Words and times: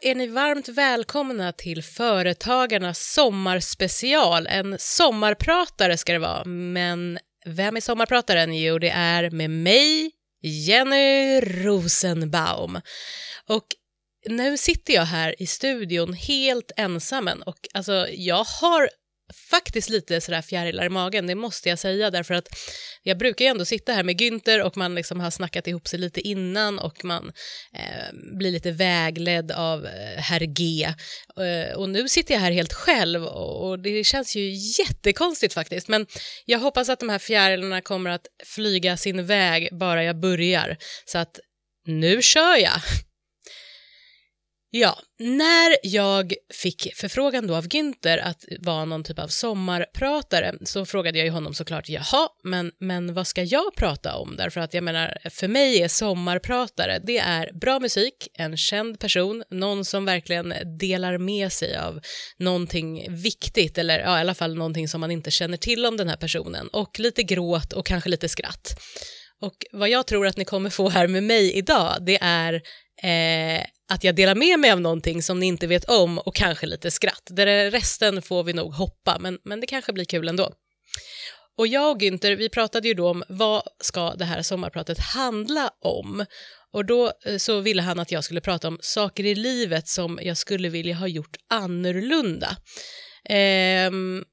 är 0.00 0.14
ni 0.14 0.26
varmt 0.26 0.68
välkomna 0.68 1.52
till 1.52 1.82
Företagarnas 1.82 3.12
sommarspecial. 3.12 4.46
En 4.46 4.76
sommarpratare 4.78 5.96
ska 5.96 6.12
det 6.12 6.18
vara, 6.18 6.44
men 6.44 7.18
vem 7.46 7.76
är 7.76 7.80
sommarprataren? 7.80 8.54
Jo, 8.54 8.78
det 8.78 8.90
är 8.90 9.30
med 9.30 9.50
mig, 9.50 10.10
Jenny 10.42 11.40
Rosenbaum. 11.40 12.80
Och 13.48 13.66
nu 14.28 14.56
sitter 14.56 14.94
jag 14.94 15.04
här 15.04 15.42
i 15.42 15.46
studion 15.46 16.12
helt 16.12 16.72
ensam 16.76 17.28
och 17.46 17.68
alltså, 17.74 18.06
jag 18.10 18.44
har 18.44 18.88
faktiskt 19.50 19.88
lite 19.88 20.20
sådär 20.20 20.42
fjärilar 20.42 20.84
i 20.84 20.88
magen, 20.88 21.26
det 21.26 21.34
måste 21.34 21.68
jag 21.68 21.78
säga, 21.78 22.10
därför 22.10 22.34
att 22.34 22.48
jag 23.02 23.18
brukar 23.18 23.44
ju 23.44 23.48
ändå 23.48 23.64
sitta 23.64 23.92
här 23.92 24.02
med 24.02 24.20
Günther 24.20 24.62
och 24.62 24.76
man 24.76 24.94
liksom 24.94 25.20
har 25.20 25.30
snackat 25.30 25.66
ihop 25.66 25.88
sig 25.88 25.98
lite 25.98 26.20
innan 26.20 26.78
och 26.78 27.04
man 27.04 27.32
eh, 27.74 28.14
blir 28.38 28.50
lite 28.50 28.70
vägledd 28.70 29.52
av 29.52 29.86
eh, 29.86 30.20
herr 30.20 30.40
G. 30.40 30.94
Eh, 31.40 31.76
och 31.76 31.88
nu 31.88 32.08
sitter 32.08 32.34
jag 32.34 32.40
här 32.40 32.52
helt 32.52 32.72
själv 32.72 33.24
och, 33.24 33.68
och 33.68 33.78
det 33.78 34.04
känns 34.04 34.36
ju 34.36 34.50
jättekonstigt 34.78 35.54
faktiskt, 35.54 35.88
men 35.88 36.06
jag 36.44 36.58
hoppas 36.58 36.88
att 36.88 37.00
de 37.00 37.08
här 37.08 37.18
fjärilarna 37.18 37.80
kommer 37.80 38.10
att 38.10 38.26
flyga 38.44 38.96
sin 38.96 39.26
väg 39.26 39.68
bara 39.72 40.04
jag 40.04 40.20
börjar, 40.20 40.76
så 41.04 41.18
att 41.18 41.40
nu 41.86 42.22
kör 42.22 42.56
jag! 42.56 42.80
Ja, 44.70 44.98
när 45.18 45.76
jag 45.82 46.34
fick 46.54 46.94
förfrågan 46.94 47.46
då 47.46 47.56
av 47.56 47.66
Günther 47.66 48.18
att 48.18 48.44
vara 48.60 48.84
någon 48.84 49.04
typ 49.04 49.18
av 49.18 49.28
sommarpratare 49.28 50.54
så 50.62 50.86
frågade 50.86 51.18
jag 51.18 51.24
ju 51.24 51.30
honom 51.30 51.54
såklart, 51.54 51.88
jaha, 51.88 52.28
men, 52.44 52.72
men 52.80 53.14
vad 53.14 53.26
ska 53.26 53.42
jag 53.42 53.74
prata 53.74 54.16
om? 54.16 54.36
Därför 54.36 54.60
att 54.60 54.74
jag 54.74 54.84
menar, 54.84 55.18
för 55.30 55.48
mig 55.48 55.82
är 55.82 55.88
sommarpratare, 55.88 57.00
det 57.04 57.18
är 57.18 57.52
bra 57.52 57.80
musik, 57.80 58.28
en 58.34 58.56
känd 58.56 59.00
person, 59.00 59.44
någon 59.50 59.84
som 59.84 60.04
verkligen 60.04 60.54
delar 60.78 61.18
med 61.18 61.52
sig 61.52 61.76
av 61.76 62.00
någonting 62.38 63.06
viktigt, 63.22 63.78
eller 63.78 63.98
ja, 63.98 64.18
i 64.18 64.20
alla 64.20 64.34
fall 64.34 64.54
någonting 64.54 64.88
som 64.88 65.00
man 65.00 65.10
inte 65.10 65.30
känner 65.30 65.56
till 65.56 65.86
om 65.86 65.96
den 65.96 66.08
här 66.08 66.16
personen, 66.16 66.68
och 66.68 66.98
lite 66.98 67.22
gråt 67.22 67.72
och 67.72 67.86
kanske 67.86 68.10
lite 68.10 68.28
skratt. 68.28 68.80
Och 69.40 69.66
vad 69.72 69.88
jag 69.88 70.06
tror 70.06 70.26
att 70.26 70.36
ni 70.36 70.44
kommer 70.44 70.70
få 70.70 70.88
här 70.88 71.08
med 71.08 71.22
mig 71.22 71.52
idag, 71.52 71.96
det 72.00 72.18
är 72.20 72.62
eh, 73.02 73.64
att 73.88 74.04
jag 74.04 74.14
delar 74.14 74.34
med 74.34 74.60
mig 74.60 74.70
av 74.70 74.80
någonting 74.80 75.22
som 75.22 75.40
ni 75.40 75.46
inte 75.46 75.66
vet 75.66 75.84
om 75.84 76.18
och 76.18 76.34
kanske 76.34 76.66
lite 76.66 76.90
skratt. 76.90 77.22
Där 77.30 77.70
resten 77.70 78.22
får 78.22 78.44
vi 78.44 78.52
nog 78.52 78.72
hoppa, 78.72 79.18
men, 79.20 79.38
men 79.44 79.60
det 79.60 79.66
kanske 79.66 79.92
blir 79.92 80.04
kul 80.04 80.28
ändå. 80.28 80.52
Och 81.58 81.66
jag 81.66 81.90
och 81.90 82.02
Günther, 82.02 82.36
vi 82.36 82.48
pratade 82.48 82.88
ju 82.88 82.94
då 82.94 83.10
om 83.10 83.24
vad 83.28 83.62
ska 83.80 84.14
det 84.14 84.24
här 84.24 84.42
sommarpratet 84.42 84.98
handla 84.98 85.70
om? 85.84 86.24
Och 86.72 86.84
då 86.84 87.12
eh, 87.26 87.36
så 87.36 87.60
ville 87.60 87.82
han 87.82 87.98
att 87.98 88.12
jag 88.12 88.24
skulle 88.24 88.40
prata 88.40 88.68
om 88.68 88.78
saker 88.80 89.26
i 89.26 89.34
livet 89.34 89.88
som 89.88 90.18
jag 90.22 90.36
skulle 90.36 90.68
vilja 90.68 90.94
ha 90.94 91.06
gjort 91.06 91.36
annorlunda. 91.50 92.56
Ehm, 93.28 94.24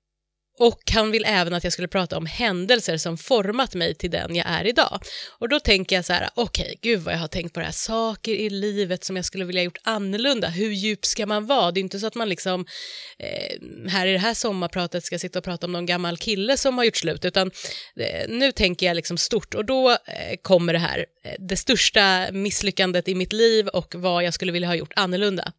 och 0.60 0.82
han 0.94 1.12
vill 1.12 1.26
även 1.26 1.54
att 1.54 1.64
jag 1.64 1.74
skulle 1.74 1.88
prata 1.88 2.18
om 2.18 2.26
händelser 2.26 2.98
som 2.98 3.18
format 3.18 3.76
mig 3.76 3.96
till 3.96 4.12
den 4.12 4.36
jag 4.36 4.48
är 4.48 4.68
idag. 4.68 5.00
Och 5.40 5.50
då 5.50 5.60
tänker 5.60 5.96
jag 5.96 6.06
så 6.06 6.14
här, 6.14 6.30
okej, 6.36 6.64
okay, 6.64 6.76
gud 6.82 7.00
vad 7.00 7.14
jag 7.14 7.20
har 7.20 7.28
tänkt 7.28 7.54
på 7.54 7.60
det 7.60 7.66
här, 7.66 7.74
saker 7.74 8.32
i 8.32 8.50
livet 8.50 9.04
som 9.04 9.16
jag 9.16 9.26
skulle 9.26 9.46
vilja 9.46 9.64
gjort 9.64 9.78
annorlunda, 9.84 10.48
hur 10.48 10.70
djup 10.70 11.06
ska 11.06 11.26
man 11.26 11.46
vara? 11.46 11.72
Det 11.72 11.80
är 11.80 11.82
inte 11.82 12.00
så 12.00 12.08
att 12.08 12.16
man 12.16 12.30
liksom 12.30 12.66
eh, 13.20 13.90
här 13.90 14.08
i 14.08 14.12
det 14.12 14.20
här 14.20 14.34
sommarpratet 14.34 15.04
ska 15.06 15.20
sitta 15.20 15.40
och 15.40 15.46
prata 15.46 15.66
om 15.66 15.72
någon 15.72 15.86
gammal 15.86 16.18
kille 16.18 16.58
som 16.58 16.78
har 16.78 16.86
gjort 16.86 16.98
slut, 16.98 17.26
utan 17.26 17.52
eh, 18.00 18.30
nu 18.30 18.52
tänker 18.52 18.86
jag 18.86 18.96
liksom 18.96 19.18
stort 19.18 19.54
och 19.54 19.66
då 19.66 19.90
eh, 19.90 20.38
kommer 20.42 20.74
det 20.74 20.80
här, 20.80 21.06
eh, 21.24 21.36
det 21.40 21.58
största 21.58 22.28
misslyckandet 22.32 23.08
i 23.08 23.16
mitt 23.16 23.34
liv 23.34 23.68
och 23.68 23.96
vad 23.96 24.24
jag 24.24 24.34
skulle 24.34 24.52
vilja 24.52 24.68
ha 24.68 24.76
gjort 24.76 24.94
annorlunda. 24.96 25.52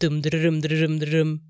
Dum, 0.00 0.22
drum, 0.22 0.60
drum, 0.60 0.98
drum. 0.98 1.40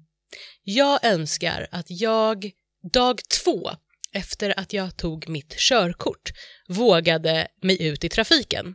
Jag 0.64 1.04
önskar 1.04 1.68
att 1.70 1.86
jag 1.88 2.50
dag 2.92 3.20
två 3.28 3.70
efter 4.12 4.58
att 4.60 4.72
jag 4.72 4.96
tog 4.96 5.28
mitt 5.28 5.54
körkort 5.58 6.32
vågade 6.68 7.48
mig 7.62 7.86
ut 7.86 8.04
i 8.04 8.08
trafiken. 8.08 8.74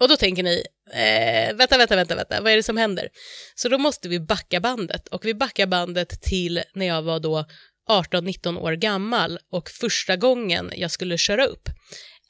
Och 0.00 0.08
då 0.08 0.16
tänker 0.16 0.42
ni, 0.42 0.64
eh, 0.92 1.56
vänta, 1.56 1.78
vänta, 1.78 1.96
vänta, 1.96 2.14
vänta, 2.14 2.40
vad 2.40 2.52
är 2.52 2.56
det 2.56 2.62
som 2.62 2.76
händer? 2.76 3.08
Så 3.54 3.68
då 3.68 3.78
måste 3.78 4.08
vi 4.08 4.20
backa 4.20 4.60
bandet 4.60 5.08
och 5.08 5.24
vi 5.24 5.34
backar 5.34 5.66
bandet 5.66 6.22
till 6.22 6.62
när 6.74 6.86
jag 6.86 7.02
var 7.02 7.20
då 7.20 7.44
18-19 7.88 8.58
år 8.58 8.72
gammal 8.72 9.38
och 9.50 9.70
första 9.70 10.16
gången 10.16 10.72
jag 10.76 10.90
skulle 10.90 11.18
köra 11.18 11.46
upp. 11.46 11.68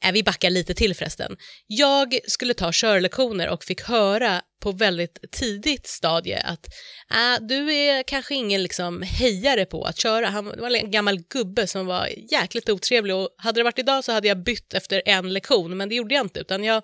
Äh, 0.05 0.11
vi 0.11 0.23
backar 0.23 0.49
lite 0.49 0.73
till 0.73 0.95
förresten. 0.95 1.37
Jag 1.67 2.19
skulle 2.27 2.53
ta 2.53 2.71
körlektioner 2.73 3.49
och 3.49 3.63
fick 3.63 3.81
höra 3.81 4.41
på 4.61 4.71
väldigt 4.71 5.31
tidigt 5.31 5.87
stadie 5.87 6.41
att 6.41 6.65
äh, 7.11 7.47
du 7.47 7.73
är 7.73 8.03
kanske 8.03 8.35
ingen 8.35 8.63
liksom 8.63 9.01
hejare 9.01 9.65
på 9.65 9.83
att 9.83 9.99
köra. 9.99 10.27
Han 10.27 10.45
var 10.45 10.75
en 10.75 10.91
gammal 10.91 11.19
gubbe 11.29 11.67
som 11.67 11.85
var 11.85 12.07
jäkligt 12.31 12.69
otrevlig 12.69 13.15
och 13.15 13.29
hade 13.37 13.59
det 13.59 13.63
varit 13.63 13.79
idag 13.79 14.03
så 14.03 14.11
hade 14.11 14.27
jag 14.27 14.43
bytt 14.43 14.73
efter 14.73 15.01
en 15.05 15.33
lektion 15.33 15.77
men 15.77 15.89
det 15.89 15.95
gjorde 15.95 16.15
jag 16.15 16.25
inte 16.25 16.39
utan 16.39 16.63
jag 16.63 16.83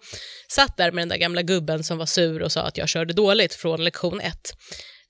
satt 0.52 0.78
där 0.78 0.92
med 0.92 1.02
den 1.02 1.10
där 1.10 1.18
gamla 1.18 1.42
gubben 1.42 1.84
som 1.84 1.98
var 1.98 2.06
sur 2.06 2.42
och 2.42 2.52
sa 2.52 2.62
att 2.62 2.78
jag 2.78 2.90
körde 2.90 3.14
dåligt 3.14 3.54
från 3.54 3.84
lektion 3.84 4.22
ett 4.22 4.54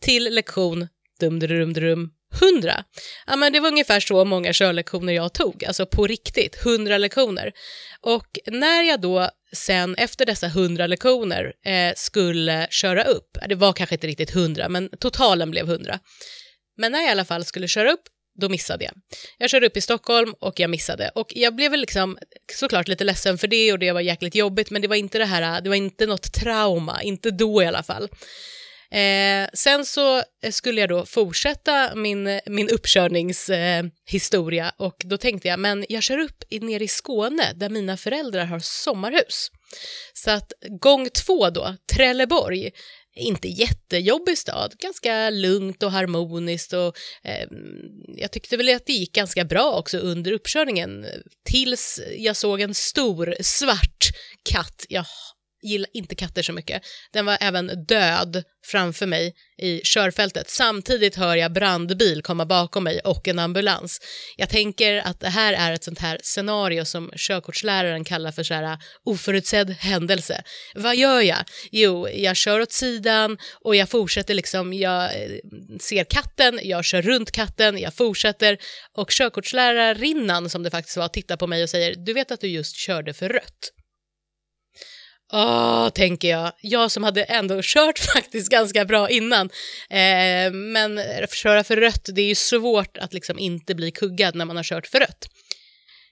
till 0.01 0.23
lektion 0.23 0.87
dum 1.19 1.39
dum 1.39 1.73
dum 1.73 2.09
100. 2.41 2.83
Ja, 3.27 3.35
men 3.35 3.53
det 3.53 3.59
var 3.59 3.67
ungefär 3.69 3.99
så 3.99 4.25
många 4.25 4.53
körlektioner 4.53 5.13
jag 5.13 5.33
tog, 5.33 5.65
alltså 5.65 5.85
på 5.85 6.07
riktigt, 6.07 6.65
100 6.65 6.97
lektioner. 6.97 7.51
Och 8.01 8.39
när 8.45 8.83
jag 8.83 9.01
då 9.01 9.29
sen 9.53 9.95
efter 9.95 10.25
dessa 10.25 10.47
100 10.47 10.87
lektioner 10.87 11.53
eh, 11.65 11.93
skulle 11.95 12.67
köra 12.69 13.03
upp, 13.03 13.37
det 13.49 13.55
var 13.55 13.73
kanske 13.73 13.95
inte 13.95 14.07
riktigt 14.07 14.35
100, 14.35 14.69
men 14.69 14.89
totalen 14.99 15.51
blev 15.51 15.69
100. 15.69 15.99
Men 16.77 16.91
när 16.91 16.99
jag 16.99 17.07
i 17.07 17.11
alla 17.11 17.25
fall 17.25 17.45
skulle 17.45 17.67
köra 17.67 17.91
upp, 17.91 18.03
då 18.39 18.49
missade 18.49 18.85
jag. 18.85 18.93
Jag 19.37 19.49
körde 19.49 19.67
upp 19.67 19.77
i 19.77 19.81
Stockholm 19.81 20.33
och 20.39 20.59
jag 20.59 20.69
missade. 20.69 21.09
Och 21.15 21.33
jag 21.35 21.55
blev 21.55 21.71
väl 21.71 21.79
liksom 21.79 22.17
såklart 22.53 22.87
lite 22.87 23.03
ledsen 23.03 23.37
för 23.37 23.47
det 23.47 23.71
och 23.71 23.79
det 23.79 23.91
var 23.91 24.01
jäkligt 24.01 24.35
jobbigt, 24.35 24.69
men 24.69 24.81
det 24.81 24.87
var 24.87 24.95
inte 24.95 25.17
det 25.17 25.25
här, 25.25 25.61
det 25.61 25.69
var 25.69 25.75
inte 25.75 26.05
något 26.05 26.33
trauma, 26.33 27.01
inte 27.01 27.31
då 27.31 27.63
i 27.63 27.65
alla 27.65 27.83
fall. 27.83 28.09
Eh, 28.91 29.47
sen 29.53 29.85
så 29.85 30.17
eh, 30.17 30.51
skulle 30.51 30.81
jag 30.81 30.89
då 30.89 31.05
fortsätta 31.05 31.95
min, 31.95 32.41
min 32.45 32.69
uppkörningshistoria 32.69 34.65
eh, 34.65 34.71
och 34.77 34.95
då 35.05 35.17
tänkte 35.17 35.47
jag, 35.47 35.59
men 35.59 35.85
jag 35.89 36.03
kör 36.03 36.17
upp 36.17 36.43
i, 36.49 36.59
ner 36.59 36.81
i 36.81 36.87
Skåne 36.87 37.53
där 37.55 37.69
mina 37.69 37.97
föräldrar 37.97 38.45
har 38.45 38.59
sommarhus. 38.59 39.51
Så 40.13 40.31
att 40.31 40.53
gång 40.81 41.09
två 41.09 41.49
då, 41.49 41.75
Trelleborg, 41.95 42.71
inte 43.17 43.47
jättejobbig 43.47 44.37
stad, 44.37 44.73
ganska 44.79 45.29
lugnt 45.29 45.83
och 45.83 45.91
harmoniskt 45.91 46.73
och 46.73 46.97
eh, 47.23 47.47
jag 48.07 48.31
tyckte 48.31 48.57
väl 48.57 48.75
att 48.75 48.85
det 48.85 48.93
gick 48.93 49.13
ganska 49.13 49.45
bra 49.45 49.71
också 49.71 49.97
under 49.97 50.31
uppkörningen 50.31 51.05
eh, 51.05 51.11
tills 51.49 52.01
jag 52.17 52.35
såg 52.35 52.61
en 52.61 52.73
stor 52.73 53.35
svart 53.41 54.07
katt. 54.51 54.85
Jag 54.89 55.05
gillar 55.61 55.89
inte 55.93 56.15
katter 56.15 56.41
så 56.41 56.53
mycket. 56.53 56.81
Den 57.13 57.25
var 57.25 57.37
även 57.41 57.85
död 57.85 58.43
framför 58.65 59.05
mig 59.05 59.33
i 59.61 59.81
körfältet. 59.83 60.49
Samtidigt 60.49 61.15
hör 61.15 61.35
jag 61.35 61.53
brandbil 61.53 62.21
komma 62.21 62.45
bakom 62.45 62.83
mig 62.83 62.99
och 62.99 63.27
en 63.27 63.39
ambulans. 63.39 64.01
Jag 64.37 64.49
tänker 64.49 64.97
att 64.97 65.19
det 65.19 65.29
här 65.29 65.53
är 65.53 65.71
ett 65.71 65.83
sånt 65.83 65.99
här 65.99 66.19
scenario 66.23 66.85
som 66.85 67.11
körkortsläraren 67.15 68.03
kallar 68.03 68.31
för 68.31 68.43
så 68.43 68.53
här 68.53 68.63
äh, 68.63 68.77
oförutsedd 69.05 69.69
händelse. 69.69 70.43
Vad 70.75 70.95
gör 70.95 71.21
jag? 71.21 71.39
Jo, 71.71 72.09
jag 72.09 72.35
kör 72.35 72.59
åt 72.59 72.71
sidan 72.71 73.37
och 73.61 73.75
jag 73.75 73.89
fortsätter 73.89 74.33
liksom, 74.33 74.73
jag 74.73 75.03
äh, 75.03 75.29
ser 75.79 76.03
katten, 76.03 76.59
jag 76.63 76.85
kör 76.85 77.01
runt 77.01 77.31
katten, 77.31 77.77
jag 77.77 77.93
fortsätter 77.93 78.57
och 78.93 79.09
körkortslärarinnan 79.09 80.49
som 80.49 80.63
det 80.63 80.71
faktiskt 80.71 80.97
var 80.97 81.07
tittar 81.07 81.37
på 81.37 81.47
mig 81.47 81.63
och 81.63 81.69
säger 81.69 81.95
du 81.95 82.13
vet 82.13 82.31
att 82.31 82.41
du 82.41 82.47
just 82.47 82.75
körde 82.75 83.13
för 83.13 83.29
rött. 83.29 83.71
Åh, 85.33 85.89
tänker 85.89 86.29
jag. 86.29 86.51
Jag 86.61 86.91
som 86.91 87.03
hade 87.03 87.23
ändå 87.23 87.59
kört 87.63 87.99
faktiskt 88.13 88.49
ganska 88.49 88.85
bra 88.85 89.09
innan. 89.09 89.49
Eh, 89.89 90.51
men 90.51 91.01
köra 91.33 91.63
för 91.63 91.77
rött, 91.77 92.09
det 92.15 92.21
är 92.21 92.27
ju 92.27 92.35
svårt 92.35 92.97
att 92.97 93.13
liksom 93.13 93.39
inte 93.39 93.75
bli 93.75 93.91
kuggad 93.91 94.35
när 94.35 94.45
man 94.45 94.55
har 94.55 94.63
kört 94.63 94.87
för 94.87 94.99
rött. 94.99 95.29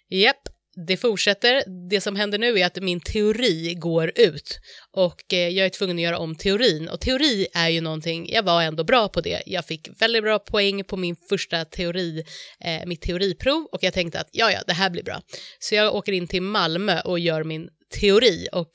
Japp, 0.09 0.41
det 0.87 0.97
fortsätter. 0.97 1.63
Det 1.89 2.01
som 2.01 2.15
händer 2.15 2.37
nu 2.37 2.59
är 2.59 2.65
att 2.65 2.83
min 2.83 2.99
teori 2.99 3.73
går 3.73 4.11
ut 4.15 4.59
och 4.91 5.33
eh, 5.33 5.49
jag 5.49 5.65
är 5.65 5.69
tvungen 5.69 5.97
att 5.97 6.03
göra 6.03 6.17
om 6.17 6.35
teorin. 6.35 6.89
Och 6.89 7.01
teori 7.01 7.47
är 7.53 7.69
ju 7.69 7.81
någonting, 7.81 8.29
jag 8.33 8.43
var 8.43 8.61
ändå 8.61 8.83
bra 8.83 9.09
på 9.09 9.21
det. 9.21 9.43
Jag 9.45 9.65
fick 9.65 9.89
väldigt 10.01 10.23
bra 10.23 10.39
poäng 10.39 10.83
på 10.83 10.97
min 10.97 11.15
första 11.29 11.65
teori, 11.65 12.23
eh, 12.59 12.85
mitt 12.85 13.01
teoriprov 13.01 13.67
och 13.71 13.83
jag 13.83 13.93
tänkte 13.93 14.19
att 14.19 14.29
ja, 14.31 14.51
ja, 14.51 14.59
det 14.67 14.73
här 14.73 14.89
blir 14.89 15.03
bra. 15.03 15.21
Så 15.59 15.75
jag 15.75 15.95
åker 15.95 16.11
in 16.11 16.27
till 16.27 16.41
Malmö 16.41 17.01
och 17.01 17.19
gör 17.19 17.43
min 17.43 17.69
teori 17.89 18.47
och 18.51 18.71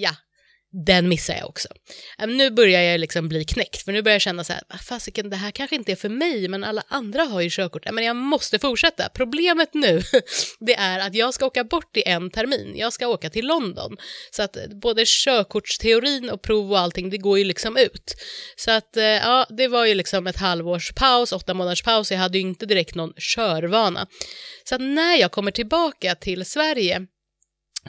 ja, 0.00 0.16
den 0.86 1.08
missar 1.08 1.34
jag 1.34 1.48
också. 1.48 1.68
Nu 2.26 2.50
börjar 2.50 2.82
jag 2.82 3.00
liksom 3.00 3.28
bli 3.28 3.44
knäckt, 3.44 3.82
för 3.82 3.92
nu 3.92 4.02
börjar 4.02 4.14
jag 4.14 4.22
känna 4.22 4.44
så 4.44 4.52
här, 4.52 4.62
fasiken, 4.82 5.30
det 5.30 5.36
här 5.36 5.50
kanske 5.50 5.76
inte 5.76 5.92
är 5.92 5.96
för 5.96 6.08
mig, 6.08 6.48
men 6.48 6.64
alla 6.64 6.82
andra 6.88 7.22
har 7.22 7.40
ju 7.40 7.50
körkort. 7.50 7.92
Men 7.92 8.04
jag 8.04 8.16
måste 8.16 8.58
fortsätta. 8.58 9.08
Problemet 9.08 9.74
nu, 9.74 10.02
det 10.60 10.74
är 10.74 10.98
att 10.98 11.14
jag 11.14 11.34
ska 11.34 11.46
åka 11.46 11.64
bort 11.64 11.96
i 11.96 12.02
en 12.06 12.30
termin. 12.30 12.72
Jag 12.76 12.92
ska 12.92 13.08
åka 13.08 13.30
till 13.30 13.46
London. 13.46 13.96
Så 14.30 14.42
att 14.42 14.56
eh, 14.56 14.62
både 14.82 15.04
körkortsteorin 15.06 16.30
och 16.30 16.42
prov 16.42 16.70
och 16.70 16.78
allting, 16.78 17.10
det 17.10 17.18
går 17.18 17.38
ju 17.38 17.44
liksom 17.44 17.76
ut. 17.76 18.14
Så 18.56 18.70
att, 18.70 18.96
eh, 18.96 19.04
ja, 19.04 19.46
det 19.50 19.68
var 19.68 19.86
ju 19.86 19.94
liksom 19.94 20.26
ett 20.26 20.36
halvårs 20.36 20.92
paus, 20.92 21.32
åtta 21.32 21.54
månaders 21.54 21.82
paus. 21.82 22.10
Jag 22.10 22.18
hade 22.18 22.38
ju 22.38 22.42
inte 22.42 22.66
direkt 22.66 22.94
någon 22.94 23.12
körvana. 23.16 24.06
Så 24.64 24.74
att 24.74 24.80
när 24.80 25.16
jag 25.16 25.32
kommer 25.32 25.50
tillbaka 25.50 26.14
till 26.14 26.44
Sverige 26.44 27.06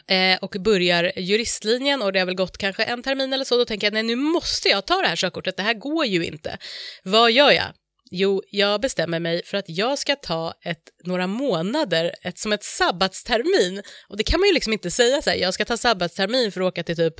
eh, 0.08 0.38
och 0.42 0.56
börjar 0.60 1.12
juristlinjen 1.16 2.02
och 2.02 2.14
det 2.14 2.20
har 2.20 2.26
väl 2.26 2.36
gått 2.36 2.58
kanske 2.58 2.84
en 2.84 3.04
termin 3.04 3.34
eller 3.34 3.46
så, 3.46 3.58
då 3.58 3.66
tänker 3.66 3.88
jag 3.88 3.94
nej 3.94 4.04
nu 4.04 4.16
måste 4.16 4.70
jag 4.70 4.86
ta 4.86 5.02
det 5.02 5.08
här 5.08 5.16
körkortet, 5.16 5.58
det 5.58 5.64
här 5.64 5.74
går 5.74 6.06
ju 6.06 6.26
inte. 6.26 6.58
Vad 7.04 7.32
gör 7.32 7.52
jag? 7.52 7.66
Jo, 8.16 8.42
jag 8.50 8.82
bestämmer 8.82 9.20
mig 9.20 9.42
för 9.46 9.58
att 9.58 9.66
jag 9.68 10.00
ska 10.00 10.16
ta 10.16 10.54
ett, 10.66 10.84
några 11.04 11.28
månader 11.28 12.14
ett, 12.22 12.40
som 12.40 12.54
ett 12.54 12.64
sabbatstermin. 12.64 13.82
Och 14.10 14.18
det 14.18 14.24
kan 14.24 14.40
man 14.40 14.48
ju 14.48 14.54
liksom 14.54 14.74
inte 14.74 14.92
säga 14.92 15.22
så 15.22 15.30
här, 15.30 15.38
jag 15.38 15.54
ska 15.54 15.66
ta 15.66 15.78
sabbatstermin 15.78 16.52
för 16.52 16.62
att 16.62 16.68
åka 16.68 16.84
till 16.84 16.96
typ 16.96 17.14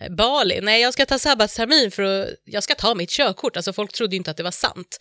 eh, 0.00 0.14
Bali. 0.14 0.60
Nej, 0.60 0.82
jag 0.82 0.92
ska 0.92 1.06
ta 1.06 1.18
sabbatstermin 1.18 1.90
för 1.90 2.02
att 2.02 2.28
jag 2.44 2.62
ska 2.62 2.74
ta 2.74 2.94
mitt 2.94 3.10
körkort. 3.10 3.56
Alltså 3.56 3.72
folk 3.72 3.92
trodde 3.92 4.14
ju 4.14 4.18
inte 4.18 4.30
att 4.30 4.36
det 4.36 4.42
var 4.42 4.50
sant. 4.50 4.98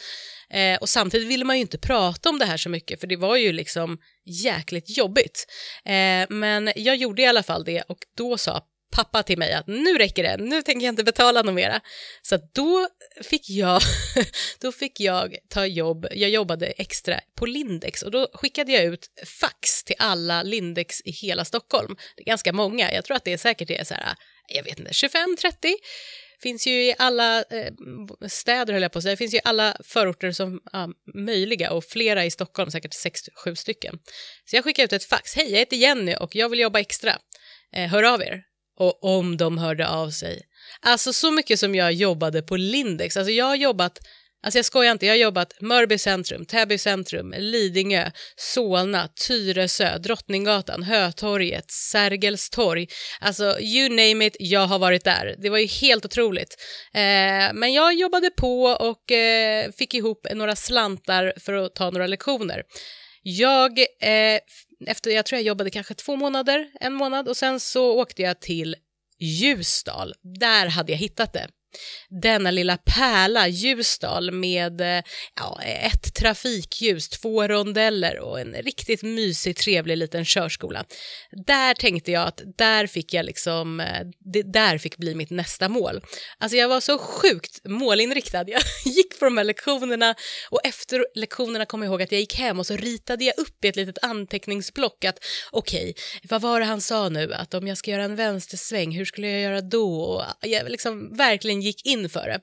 Eh, 0.53 0.77
och 0.77 0.89
samtidigt 0.89 1.27
ville 1.27 1.45
man 1.45 1.55
ju 1.55 1.61
inte 1.61 1.77
prata 1.77 2.29
om 2.29 2.39
det 2.39 2.45
här 2.45 2.57
så 2.57 2.69
mycket 2.69 2.99
för 2.99 3.07
det 3.07 3.17
var 3.17 3.35
ju 3.35 3.51
liksom 3.51 3.97
jäkligt 4.43 4.97
jobbigt. 4.97 5.45
Eh, 5.85 6.25
men 6.29 6.71
jag 6.75 6.95
gjorde 6.95 7.21
i 7.21 7.25
alla 7.25 7.43
fall 7.43 7.63
det 7.63 7.81
och 7.81 7.99
då 8.17 8.37
sa 8.37 8.61
pappa 8.97 9.23
till 9.23 9.37
mig 9.37 9.53
att 9.53 9.67
nu 9.67 9.97
räcker 9.97 10.23
det, 10.23 10.37
nu 10.37 10.61
tänker 10.61 10.85
jag 10.85 10.91
inte 10.91 11.03
betala 11.03 11.41
något 11.41 11.53
mera. 11.53 11.81
Så 12.21 12.39
då 12.53 12.87
fick 13.23 13.49
jag, 13.49 13.81
då 14.61 14.71
fick 14.71 14.99
jag 14.99 15.35
ta 15.49 15.65
jobb, 15.65 16.07
jag 16.11 16.29
jobbade 16.29 16.65
extra 16.65 17.19
på 17.35 17.45
Lindex 17.45 18.01
och 18.01 18.11
då 18.11 18.27
skickade 18.33 18.71
jag 18.71 18.83
ut 18.83 19.07
fax 19.41 19.83
till 19.83 19.95
alla 19.99 20.43
Lindex 20.43 21.01
i 21.01 21.11
hela 21.11 21.45
Stockholm. 21.45 21.95
Det 22.15 22.21
är 22.21 22.25
ganska 22.25 22.53
många, 22.53 22.93
jag 22.93 23.05
tror 23.05 23.17
att 23.17 23.23
det 23.23 23.33
är 23.33 23.37
säkert 23.37 23.67
det 23.67 23.77
är 23.77 23.83
så 23.83 23.93
här, 23.93 24.15
jag 24.47 24.63
vet 24.63 24.79
inte, 24.79 24.91
25-30 24.91 25.73
finns 26.41 26.67
ju 26.67 26.83
i 26.83 26.95
alla 26.97 27.37
eh, 27.39 27.73
städer, 28.27 28.73
höll 28.73 28.81
jag 28.81 28.91
på 28.91 28.99
att 28.99 29.03
säga, 29.03 29.13
det 29.13 29.17
finns 29.17 29.33
ju 29.33 29.37
i 29.37 29.41
alla 29.43 29.77
förorter 29.83 30.31
som 30.31 30.61
ja, 30.71 30.89
möjliga 31.15 31.71
och 31.71 31.83
flera 31.83 32.25
i 32.25 32.31
Stockholm, 32.31 32.71
säkert 32.71 32.93
6-7 33.45 33.55
stycken. 33.55 33.99
Så 34.45 34.55
jag 34.55 34.63
skickade 34.63 34.85
ut 34.85 34.93
ett 34.93 35.09
fax, 35.09 35.35
hej 35.35 35.51
jag 35.51 35.59
heter 35.59 35.77
Jenny 35.77 36.15
och 36.15 36.35
jag 36.35 36.49
vill 36.49 36.59
jobba 36.59 36.79
extra, 36.79 37.17
eh, 37.75 37.87
hör 37.87 38.03
av 38.03 38.21
er. 38.21 38.43
Och 38.77 39.03
om 39.03 39.37
de 39.37 39.57
hörde 39.57 39.87
av 39.87 40.09
sig. 40.09 40.41
Alltså 40.81 41.13
så 41.13 41.31
mycket 41.31 41.59
som 41.59 41.75
jag 41.75 41.93
jobbade 41.93 42.41
på 42.41 42.57
Lindex, 42.57 43.17
alltså 43.17 43.31
jag 43.31 43.45
har 43.45 43.55
jobbat 43.55 43.99
Alltså 44.43 44.57
jag 44.57 44.65
skojar 44.65 44.91
inte, 44.91 45.05
jag 45.05 45.13
har 45.13 45.17
jobbat 45.17 45.61
Mörby 45.61 45.97
centrum, 45.97 46.45
Täby 46.45 46.77
centrum, 46.77 47.33
Lidingö, 47.37 48.11
Solna, 48.35 49.09
Tyresö, 49.27 49.97
Drottninggatan, 49.97 50.83
Hötorget, 50.83 51.71
Sergels 51.71 52.49
torg. 52.49 52.87
Alltså 53.19 53.59
you 53.59 53.89
name 53.89 54.25
it, 54.25 54.35
jag 54.39 54.67
har 54.67 54.79
varit 54.79 55.03
där. 55.03 55.35
Det 55.37 55.49
var 55.49 55.57
ju 55.57 55.65
helt 55.65 56.05
otroligt. 56.05 56.55
Eh, 56.93 57.53
men 57.53 57.73
jag 57.73 57.93
jobbade 57.93 58.29
på 58.29 58.63
och 58.63 59.11
eh, 59.11 59.71
fick 59.71 59.93
ihop 59.93 60.27
några 60.33 60.55
slantar 60.55 61.33
för 61.39 61.53
att 61.53 61.75
ta 61.75 61.89
några 61.89 62.07
lektioner. 62.07 62.63
Jag, 63.29 63.79
eh, 63.79 64.39
efter, 64.87 65.11
jag 65.11 65.25
tror 65.25 65.37
jag 65.37 65.45
jobbade 65.45 65.69
kanske 65.69 65.93
två 65.93 66.15
månader, 66.15 66.71
en 66.79 66.93
månad 66.93 67.27
och 67.27 67.37
sen 67.37 67.59
så 67.59 68.01
åkte 68.01 68.21
jag 68.21 68.39
till 68.39 68.75
Ljusdal. 69.19 70.13
Där 70.39 70.67
hade 70.67 70.91
jag 70.91 70.99
hittat 70.99 71.33
det 71.33 71.47
denna 72.09 72.51
lilla 72.51 72.77
pärla, 72.77 73.47
Ljusdal, 73.47 74.31
med 74.31 74.81
eh, 74.81 75.03
ja, 75.35 75.61
ett 75.63 76.13
trafikljus, 76.13 77.09
två 77.09 77.47
rondeller 77.47 78.19
och 78.19 78.39
en 78.39 78.53
riktigt 78.53 79.03
mysig, 79.03 79.55
trevlig 79.57 79.97
liten 79.97 80.25
körskola. 80.25 80.85
Där 81.45 81.73
tänkte 81.73 82.11
jag 82.11 82.27
att 82.27 82.41
där 82.57 82.87
fick 82.87 83.13
jag 83.13 83.25
liksom, 83.25 83.79
eh, 83.79 84.01
det 84.33 84.43
där 84.43 84.77
fick 84.77 84.97
bli 84.97 85.15
mitt 85.15 85.29
nästa 85.29 85.69
mål. 85.69 86.01
Alltså 86.37 86.57
jag 86.57 86.69
var 86.69 86.79
så 86.79 86.97
sjukt 86.97 87.61
målinriktad. 87.65 88.43
Jag 88.47 88.61
gick 88.85 89.19
på 89.19 89.25
de 89.25 89.37
här 89.37 89.43
lektionerna 89.43 90.15
och 90.49 90.59
efter 90.63 91.05
lektionerna 91.15 91.65
kom 91.65 91.81
jag 91.81 91.89
ihåg 91.89 92.01
att 92.01 92.11
jag 92.11 92.21
gick 92.21 92.35
hem 92.35 92.59
och 92.59 92.65
så 92.65 92.75
ritade 92.75 93.23
jag 93.23 93.37
upp 93.37 93.65
i 93.65 93.67
ett 93.67 93.75
litet 93.75 94.03
anteckningsblock 94.03 95.05
att 95.05 95.19
okej, 95.51 95.81
okay, 95.81 95.93
vad 96.29 96.41
var 96.41 96.59
det 96.59 96.65
han 96.65 96.81
sa 96.81 97.09
nu? 97.09 97.33
Att 97.33 97.53
om 97.53 97.67
jag 97.67 97.77
ska 97.77 97.91
göra 97.91 98.03
en 98.03 98.15
vänstersväng, 98.15 98.91
hur 98.91 99.05
skulle 99.05 99.27
jag 99.31 99.41
göra 99.41 99.61
då? 99.61 100.01
Och 100.41 100.47
jag 100.47 100.69
liksom 100.69 101.17
verkligen 101.17 101.61
gick 101.67 101.85
in 101.85 102.09
för 102.09 102.27
det. 102.27 102.39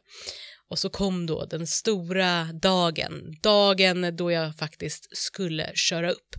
Och 0.71 0.79
så 0.79 0.91
kom 0.91 1.27
då 1.27 1.45
den 1.45 1.67
stora 1.67 2.49
dagen, 2.63 3.37
dagen 3.43 4.17
då 4.17 4.31
jag 4.31 4.57
faktiskt 4.57 5.17
skulle 5.17 5.71
köra 5.75 6.11
upp. 6.11 6.35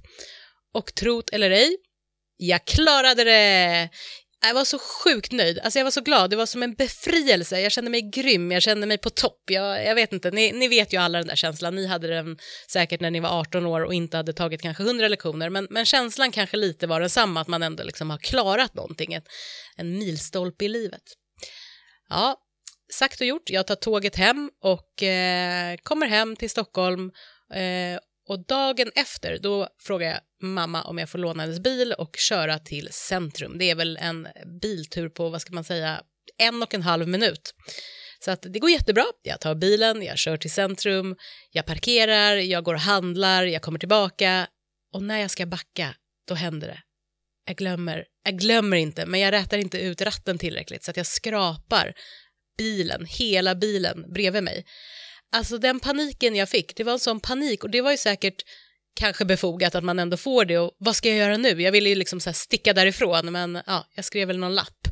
Och 0.74 0.96
trot 0.96 1.30
eller 1.30 1.50
ej, 1.52 1.78
jag 2.38 2.66
klarade 2.66 3.24
det! 3.24 3.90
Jag 4.42 4.54
var 4.54 4.66
så 4.66 4.80
sjukt 4.80 5.32
nöjd, 5.32 5.60
alltså 5.60 5.80
jag 5.80 5.84
var 5.84 5.92
så 5.92 6.02
glad, 6.02 6.30
det 6.30 6.36
var 6.36 6.46
som 6.46 6.64
en 6.64 6.74
befrielse, 6.74 7.60
jag 7.60 7.72
kände 7.72 7.92
mig 7.92 8.02
grym, 8.02 8.52
jag 8.52 8.64
kände 8.64 8.88
mig 8.88 8.98
på 8.98 9.10
topp, 9.10 9.42
jag, 9.46 9.86
jag 9.86 9.96
vet 9.96 10.14
inte, 10.14 10.32
ni, 10.32 10.52
ni 10.52 10.68
vet 10.68 10.94
ju 10.94 10.98
alla 10.98 11.18
den 11.18 11.28
där 11.28 11.36
känslan, 11.36 11.76
ni 11.76 11.88
hade 11.88 12.08
den 12.08 12.38
säkert 12.72 13.02
när 13.02 13.12
ni 13.12 13.20
var 13.20 13.30
18 13.30 13.66
år 13.66 13.82
och 13.84 13.94
inte 13.94 14.18
hade 14.18 14.34
tagit 14.34 14.62
kanske 14.62 14.84
100 14.84 15.08
lektioner, 15.08 15.50
men, 15.50 15.68
men 15.70 15.86
känslan 15.86 16.32
kanske 16.32 16.58
lite 16.58 16.88
var 16.88 17.00
densamma, 17.00 17.42
att 17.42 17.48
man 17.48 17.64
ändå 17.64 17.84
liksom 17.84 18.10
har 18.10 18.18
klarat 18.18 18.74
någonting, 18.74 19.14
en, 19.14 19.24
en 19.76 19.98
milstolpe 19.98 20.66
i 20.66 20.68
livet. 20.68 21.04
Ja, 22.10 22.45
sagt 22.94 23.22
och 23.22 23.28
gjort, 23.28 23.50
jag 23.50 23.68
tar 23.68 23.76
tåget 23.76 24.16
hem 24.16 24.52
och 24.62 25.04
eh, 25.04 25.78
kommer 25.84 26.08
hem 26.08 26.36
till 26.36 26.50
Stockholm 26.50 27.12
eh, 27.54 28.00
och 28.28 28.46
dagen 28.46 28.92
efter 28.96 29.38
då 29.38 29.68
frågar 29.80 30.08
jag 30.08 30.20
mamma 30.42 30.84
om 30.84 30.98
jag 30.98 31.10
får 31.10 31.20
låna 31.20 31.44
hennes 31.44 31.60
bil 31.60 31.94
och 31.94 32.16
köra 32.18 32.60
till 32.60 32.90
centrum. 32.92 33.58
Det 33.58 33.70
är 33.70 33.76
väl 33.76 33.98
en 33.98 34.28
biltur 34.62 35.10
på, 35.10 35.30
vad 35.30 35.42
ska 35.42 35.54
man 35.54 35.64
säga, 35.64 36.02
en 36.38 36.64
och 36.64 36.74
en 36.74 36.82
halv 36.82 37.08
minut. 37.08 37.54
Så 38.20 38.32
att 38.32 38.42
det 38.42 38.60
går 38.60 38.70
jättebra. 38.70 39.06
Jag 39.24 39.40
tar 39.40 39.56
bilen, 39.56 40.04
jag 40.04 40.18
kör 40.18 40.38
till 40.38 40.52
centrum, 40.52 41.16
jag 41.52 41.66
parkerar, 41.66 42.36
jag 42.36 42.64
går 42.64 42.74
och 42.74 42.80
handlar, 42.80 43.46
jag 43.46 43.62
kommer 43.62 43.80
tillbaka 43.80 44.48
och 44.94 45.04
när 45.04 45.20
jag 45.20 45.32
ska 45.32 45.46
backa, 45.46 45.96
då 46.28 46.34
händer 46.34 46.68
det. 46.68 46.80
Jag 47.48 47.58
glömmer, 47.58 48.06
jag 48.24 48.40
glömmer 48.40 48.78
inte, 48.78 49.06
men 49.06 49.20
jag 49.20 49.32
rätar 49.32 49.58
inte 49.58 49.78
ut 49.78 50.02
ratten 50.02 50.38
tillräckligt 50.38 50.84
så 50.84 50.92
att 50.92 50.98
jag 50.98 51.06
skrapar 51.06 51.94
bilen, 52.58 53.06
hela 53.06 53.56
bilen 53.56 54.14
bredvid 54.14 54.44
mig. 54.44 54.66
Alltså 55.32 55.58
den 55.58 55.80
paniken 55.80 56.36
jag 56.36 56.50
fick, 56.50 56.76
det 56.76 56.84
var 56.84 56.94
en 56.94 57.00
sån 57.00 57.20
panik 57.20 57.64
och 57.64 57.70
det 57.70 57.82
var 57.82 57.92
ju 57.92 57.98
säkert 57.98 58.44
kanske 58.96 59.26
befogat 59.26 59.76
att 59.76 59.84
man 59.84 60.00
ändå 60.00 60.18
får 60.18 60.46
det 60.46 60.58
och 60.58 60.76
vad 60.78 60.96
ska 60.96 61.10
jag 61.10 61.18
göra 61.18 61.38
nu? 61.38 61.62
Jag 61.62 61.72
ville 61.72 61.90
ju 61.90 61.96
liksom 61.96 62.20
så 62.20 62.34
sticka 62.34 62.74
därifrån 62.74 63.32
men 63.32 63.62
ja, 63.66 63.88
jag 63.96 64.06
skrev 64.06 64.28
väl 64.28 64.38
någon 64.38 64.56
lapp. 64.56 64.88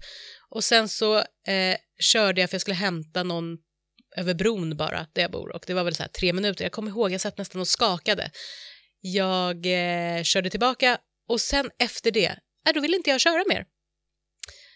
Och 0.50 0.64
sen 0.64 0.90
så 0.90 1.18
eh, 1.18 1.78
körde 2.00 2.42
jag 2.42 2.50
för 2.50 2.56
jag 2.56 2.62
skulle 2.62 2.76
hämta 2.76 3.24
någon 3.24 3.58
över 4.18 4.34
bron 4.34 4.78
bara 4.78 5.08
där 5.14 5.22
jag 5.22 5.32
bor 5.32 5.56
och 5.56 5.64
det 5.68 5.74
var 5.74 5.84
väl 5.84 5.96
så 5.96 6.04
här 6.04 6.10
tre 6.10 6.34
minuter. 6.34 6.66
Jag 6.66 6.72
kommer 6.72 6.92
ihåg, 6.92 7.12
jag 7.12 7.22
satt 7.22 7.38
nästan 7.38 7.62
och 7.62 7.68
skakade. 7.68 8.32
Jag 9.02 9.66
eh, 9.66 10.24
körde 10.24 10.50
tillbaka 10.50 10.98
och 11.30 11.42
sen 11.42 11.70
efter 11.80 12.12
det, 12.12 12.40
äh, 12.68 12.74
då 12.74 12.82
ville 12.82 12.98
inte 12.98 13.10
jag 13.10 13.22
köra 13.22 13.44
mer. 13.50 13.66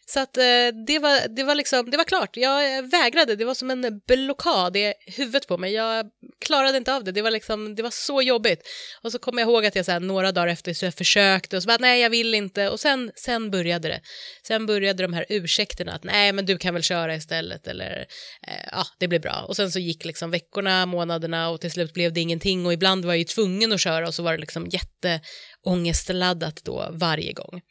Så 0.10 0.20
att 0.20 0.38
eh, 0.38 0.68
det, 0.88 1.00
var, 1.00 1.28
det, 1.28 1.44
var 1.44 1.56
liksom, 1.56 1.92
det 1.92 1.98
var 1.98 2.04
klart, 2.04 2.38
jag 2.38 2.78
eh, 2.78 2.82
vägrade, 2.82 3.36
det 3.36 3.46
var 3.46 3.54
som 3.54 3.72
en 3.72 4.02
blockad 4.08 4.78
i 4.78 4.94
huvudet 5.06 5.48
på 5.48 5.58
mig. 5.58 5.74
Jag 5.74 6.06
klarade 6.46 6.78
inte 6.78 6.96
av 6.96 7.04
det, 7.04 7.12
det 7.12 7.22
var, 7.22 7.32
liksom, 7.32 7.76
det 7.76 7.84
var 7.84 7.92
så 7.92 8.22
jobbigt. 8.22 8.68
Och 9.02 9.12
så 9.12 9.20
kommer 9.20 9.42
jag 9.42 9.50
ihåg 9.50 9.66
att 9.66 9.76
jag 9.76 9.86
så 9.86 9.92
här, 9.92 10.00
några 10.00 10.32
dagar 10.32 10.48
efter 10.48 10.74
så 10.74 10.86
jag 10.86 10.94
försökte 10.94 11.58
och 11.58 11.64
så 11.64 11.68
bara 11.68 11.78
nej 11.80 12.02
jag 12.02 12.10
vill 12.10 12.34
inte 12.34 12.70
och 12.70 12.80
sen, 12.80 13.12
sen 13.16 13.52
började 13.52 13.88
det. 13.88 14.02
Sen 14.48 14.66
började 14.66 15.04
de 15.04 15.14
här 15.14 15.26
ursäkterna 15.30 15.94
att 15.94 16.04
nej 16.04 16.34
men 16.34 16.46
du 16.46 16.58
kan 16.58 16.74
väl 16.74 16.84
köra 16.84 17.16
istället 17.16 17.68
eller 17.68 18.06
eh, 18.48 18.70
ja 18.72 18.86
det 19.00 19.08
blir 19.08 19.20
bra. 19.20 19.46
Och 19.48 19.56
sen 19.56 19.72
så 19.72 19.80
gick 19.80 20.06
liksom 20.06 20.32
veckorna, 20.32 20.86
månaderna 20.86 21.50
och 21.50 21.62
till 21.62 21.72
slut 21.72 21.94
blev 21.94 22.14
det 22.14 22.22
ingenting 22.22 22.66
och 22.66 22.74
ibland 22.74 23.06
var 23.06 23.14
jag 23.14 23.20
ju 23.20 23.24
tvungen 23.24 23.72
att 23.72 23.82
köra 23.82 24.08
och 24.08 24.14
så 24.14 24.24
var 24.24 24.32
det 24.32 24.40
liksom 24.40 24.68
jätteångestladdat 24.68 26.62
då 26.64 26.90
varje 26.92 27.34
gång. 27.34 27.62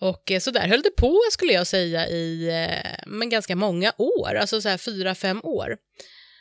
Och 0.00 0.30
eh, 0.30 0.40
så 0.40 0.50
där 0.50 0.68
höll 0.68 0.82
det 0.82 0.90
på 0.90 1.20
skulle 1.30 1.52
jag 1.52 1.66
säga 1.66 2.08
i 2.08 2.48
eh, 2.48 2.94
men 3.06 3.28
ganska 3.28 3.56
många 3.56 3.92
år, 3.98 4.34
alltså 4.34 4.60
så 4.60 4.68
här 4.68 4.78
fyra, 4.78 5.14
fem 5.14 5.40
år. 5.42 5.76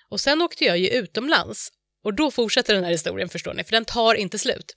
Och 0.10 0.20
sen 0.20 0.42
åkte 0.42 0.64
jag 0.66 0.78
ju 0.78 0.90
utomlands 0.90 1.70
och 2.04 2.14
då 2.14 2.32
fortsätter 2.32 2.74
den 2.74 2.84
här 2.84 2.92
historien 2.92 3.30
förstår 3.30 3.54
ni, 3.54 3.64
för 3.64 3.72
den 3.72 3.86
tar 3.86 4.16
inte 4.16 4.40
slut. 4.40 4.76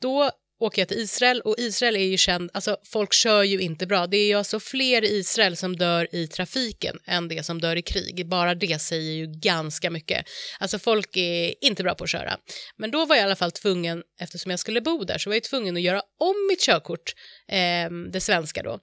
Då 0.00 0.30
åker 0.64 0.82
jag 0.82 0.88
till 0.88 0.98
Israel 0.98 1.40
och 1.40 1.54
Israel 1.58 1.96
är 1.96 2.04
ju 2.04 2.16
känd, 2.16 2.50
alltså 2.54 2.76
folk 2.92 3.12
kör 3.12 3.42
ju 3.42 3.60
inte 3.60 3.86
bra. 3.86 4.06
Det 4.06 4.16
är 4.16 4.26
ju 4.26 4.34
alltså 4.34 4.60
fler 4.60 5.04
i 5.04 5.08
Israel 5.08 5.56
som 5.56 5.76
dör 5.76 6.14
i 6.14 6.26
trafiken 6.26 6.98
än 7.06 7.28
det 7.28 7.46
som 7.46 7.60
dör 7.60 7.76
i 7.76 7.82
krig. 7.82 8.28
Bara 8.28 8.54
det 8.54 8.78
säger 8.78 9.12
ju 9.12 9.26
ganska 9.26 9.90
mycket. 9.90 10.26
Alltså 10.58 10.78
folk 10.78 11.16
är 11.16 11.54
inte 11.64 11.82
bra 11.82 11.94
på 11.94 12.04
att 12.04 12.10
köra. 12.10 12.36
Men 12.76 12.90
då 12.90 13.06
var 13.06 13.16
jag 13.16 13.22
i 13.22 13.26
alla 13.26 13.36
fall 13.36 13.52
tvungen, 13.52 14.02
eftersom 14.20 14.50
jag 14.50 14.60
skulle 14.60 14.80
bo 14.80 15.04
där, 15.04 15.18
så 15.18 15.30
var 15.30 15.34
jag 15.34 15.42
tvungen 15.42 15.76
att 15.76 15.82
göra 15.82 16.02
om 16.20 16.46
mitt 16.48 16.60
körkort, 16.60 17.14
eh, 17.48 17.90
det 18.12 18.20
svenska 18.20 18.62
då. 18.62 18.80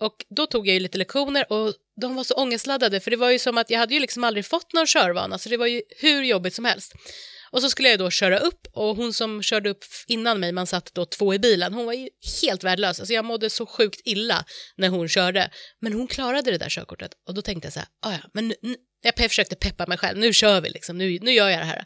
Och 0.00 0.24
då 0.36 0.46
tog 0.46 0.68
jag 0.68 0.74
ju 0.74 0.80
lite 0.80 0.98
lektioner 0.98 1.52
och 1.52 1.74
de 2.00 2.14
var 2.14 2.24
så 2.24 2.34
ångestladdade 2.34 3.00
för 3.00 3.10
det 3.10 3.16
var 3.16 3.30
ju 3.30 3.38
som 3.38 3.58
att 3.58 3.70
jag 3.70 3.78
hade 3.78 3.94
ju 3.94 4.00
liksom 4.00 4.24
aldrig 4.24 4.46
fått 4.46 4.72
någon 4.72 4.86
körvana 4.86 5.38
så 5.38 5.48
det 5.48 5.56
var 5.56 5.66
ju 5.66 5.82
hur 5.88 6.22
jobbigt 6.22 6.54
som 6.54 6.64
helst. 6.64 6.92
Och 7.52 7.62
så 7.62 7.70
skulle 7.70 7.88
jag 7.88 7.98
då 7.98 8.10
köra 8.10 8.38
upp 8.38 8.66
och 8.72 8.96
hon 8.96 9.12
som 9.12 9.42
körde 9.42 9.70
upp 9.70 9.84
innan 10.06 10.40
mig, 10.40 10.52
man 10.52 10.66
satt 10.66 10.94
då 10.94 11.04
två 11.04 11.34
i 11.34 11.38
bilen, 11.38 11.74
hon 11.74 11.86
var 11.86 11.92
ju 11.92 12.08
helt 12.42 12.64
värdelös. 12.64 13.00
Alltså 13.00 13.14
jag 13.14 13.24
mådde 13.24 13.50
så 13.50 13.66
sjukt 13.66 14.00
illa 14.04 14.44
när 14.76 14.88
hon 14.88 15.08
körde. 15.08 15.50
Men 15.80 15.92
hon 15.92 16.06
klarade 16.06 16.50
det 16.50 16.58
där 16.58 16.68
körkortet 16.68 17.10
och 17.28 17.34
då 17.34 17.42
tänkte 17.42 17.66
jag 17.66 17.72
så 17.72 17.78
här, 17.78 17.88
ah, 18.02 18.12
ja, 18.12 18.30
men 18.34 18.48
nu, 18.48 18.54
nu, 18.62 18.76
jag 19.02 19.14
försökte 19.30 19.56
peppa 19.56 19.86
mig 19.86 19.98
själv, 19.98 20.18
nu 20.18 20.32
kör 20.32 20.60
vi 20.60 20.70
liksom, 20.70 20.98
nu, 20.98 21.18
nu 21.22 21.32
gör 21.32 21.48
jag 21.48 21.60
det 21.60 21.64
här. 21.64 21.84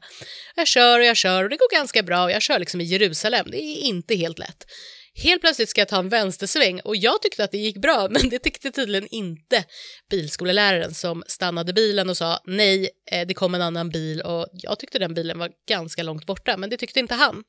Jag 0.57 0.67
kör 0.67 0.99
och 0.99 1.05
jag 1.05 1.17
kör 1.17 1.45
och 1.45 1.51
det 1.51 1.57
går 1.57 1.77
ganska 1.77 2.03
bra 2.03 2.25
och 2.25 2.31
jag 2.31 2.43
kör 2.43 2.59
liksom 2.59 2.81
i 2.81 2.85
Jerusalem, 2.85 3.47
det 3.51 3.63
är 3.63 3.81
inte 3.81 4.15
helt 4.15 4.39
lätt. 4.39 4.65
Helt 5.23 5.41
plötsligt 5.41 5.69
ska 5.69 5.81
jag 5.81 5.89
ta 5.89 5.99
en 5.99 6.09
vänstersväng 6.09 6.81
och 6.81 6.97
jag 6.97 7.23
tyckte 7.23 7.45
att 7.45 7.51
det 7.51 7.59
gick 7.59 7.77
bra 7.77 8.09
men 8.11 8.29
det 8.29 8.39
tyckte 8.39 8.71
tydligen 8.71 9.09
inte 9.11 9.65
bilskoleläraren 10.11 10.95
som 10.95 11.25
stannade 11.27 11.73
bilen 11.73 12.11
och 12.11 12.17
sa 12.17 12.41
nej, 12.45 12.91
eh, 13.13 13.27
det 13.27 13.35
kom 13.35 13.55
en 13.55 13.63
annan 13.63 13.91
bil 13.91 14.21
och 14.21 14.47
jag 14.53 14.79
tyckte 14.79 14.99
den 14.99 15.15
bilen 15.15 15.39
var 15.39 15.51
ganska 15.69 16.03
långt 16.03 16.27
borta 16.27 16.57
men 16.57 16.71
det 16.71 16.77
tyckte 16.77 17.01
inte 17.01 17.15
han. 17.15 17.45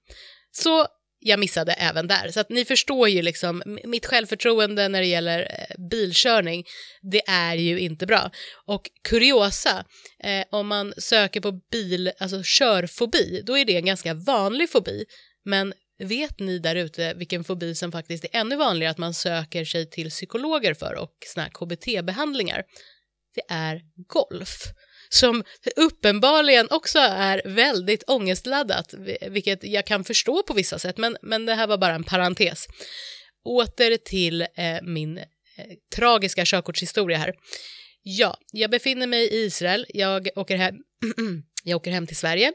Så 0.52 0.88
jag 1.20 1.40
missade 1.40 1.74
även 1.74 2.08
där. 2.08 2.30
Så 2.32 2.40
att 2.40 2.50
ni 2.50 2.66
förstår 2.66 3.10
ju 3.10 3.22
liksom, 3.22 3.64
mitt 3.84 4.06
självförtroende 4.06 4.88
när 4.88 5.02
det 5.02 5.08
gäller 5.08 5.40
eh, 5.40 5.90
bilkörning, 5.90 6.66
det 7.12 7.22
är 7.28 7.56
ju 7.56 7.80
inte 7.80 8.06
bra. 8.06 8.32
Och 8.66 8.90
kuriosa, 9.04 9.86
eh, 10.24 10.46
om 10.50 10.68
man 10.68 10.94
söker 10.98 11.42
på 11.42 11.52
bil, 11.72 12.12
alltså 12.20 12.42
körfobi, 12.44 13.42
då 13.46 13.58
är 13.58 13.66
det 13.66 13.76
en 13.76 13.86
ganska 13.86 14.14
vanlig 14.14 14.70
fobi. 14.70 15.06
Men 15.46 15.74
Vet 16.00 16.40
ni 16.40 16.60
där 16.60 16.76
ute 16.76 17.14
vilken 17.14 17.44
fobi 17.44 17.76
som 17.76 17.92
faktiskt 17.92 18.24
är 18.24 18.30
ännu 18.34 18.56
vanligare 18.56 18.92
att 18.92 18.98
man 18.98 19.14
söker 19.14 19.66
sig 19.66 19.90
till 19.90 20.10
psykologer 20.10 20.74
för 20.74 20.96
och 20.96 21.14
såna 21.26 21.50
KBT-behandlingar? 21.50 22.64
Det 23.36 23.54
är 23.54 23.82
golf 24.08 24.62
som 25.10 25.44
uppenbarligen 25.76 26.68
också 26.70 27.00
är 27.00 27.42
väldigt 27.46 28.04
ångestladdat, 28.08 28.94
vilket 29.30 29.64
jag 29.64 29.86
kan 29.86 30.04
förstå 30.04 30.44
på 30.44 30.54
vissa 30.54 30.80
sätt, 30.80 30.98
men, 30.98 31.18
men 31.22 31.46
det 31.46 31.54
här 31.54 31.68
var 31.68 31.78
bara 31.78 31.96
en 31.96 32.04
parentes. 32.04 32.68
Åter 33.46 33.98
till 33.98 34.42
eh, 34.42 34.82
min 34.82 35.18
eh, 35.18 35.24
tragiska 35.96 36.46
körkortshistoria 36.46 37.18
här. 37.18 37.34
Ja, 38.04 38.38
jag 38.52 38.72
befinner 38.72 39.08
mig 39.08 39.24
i 39.24 39.46
Israel, 39.46 39.86
jag 39.90 40.30
åker 40.36 40.56
hem, 40.56 40.76
jag 41.64 41.78
åker 41.78 41.92
hem 41.92 42.08
till 42.08 42.18
Sverige 42.18 42.54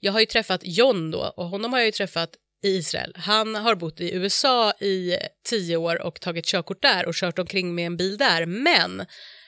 jag 0.00 0.12
har 0.12 0.20
ju 0.20 0.26
träffat 0.26 0.60
John 0.64 1.10
då 1.10 1.32
och 1.36 1.44
honom 1.44 1.72
har 1.72 1.80
jag 1.80 1.86
ju 1.86 1.92
träffat 1.92 2.30
i 2.64 2.68
Israel. 2.68 3.12
Han 3.16 3.54
har 3.54 3.74
bott 3.74 4.00
i 4.00 4.14
USA 4.14 4.72
i 4.72 5.16
tio 5.48 5.76
år 5.76 6.02
och 6.02 6.20
tagit 6.20 6.46
körkort 6.46 6.82
där 6.82 7.06
och 7.06 7.14
kört 7.14 7.38
omkring 7.38 7.74
med 7.74 7.86
en 7.86 7.96
bil 7.96 8.18
där, 8.18 8.46
men 8.46 9.06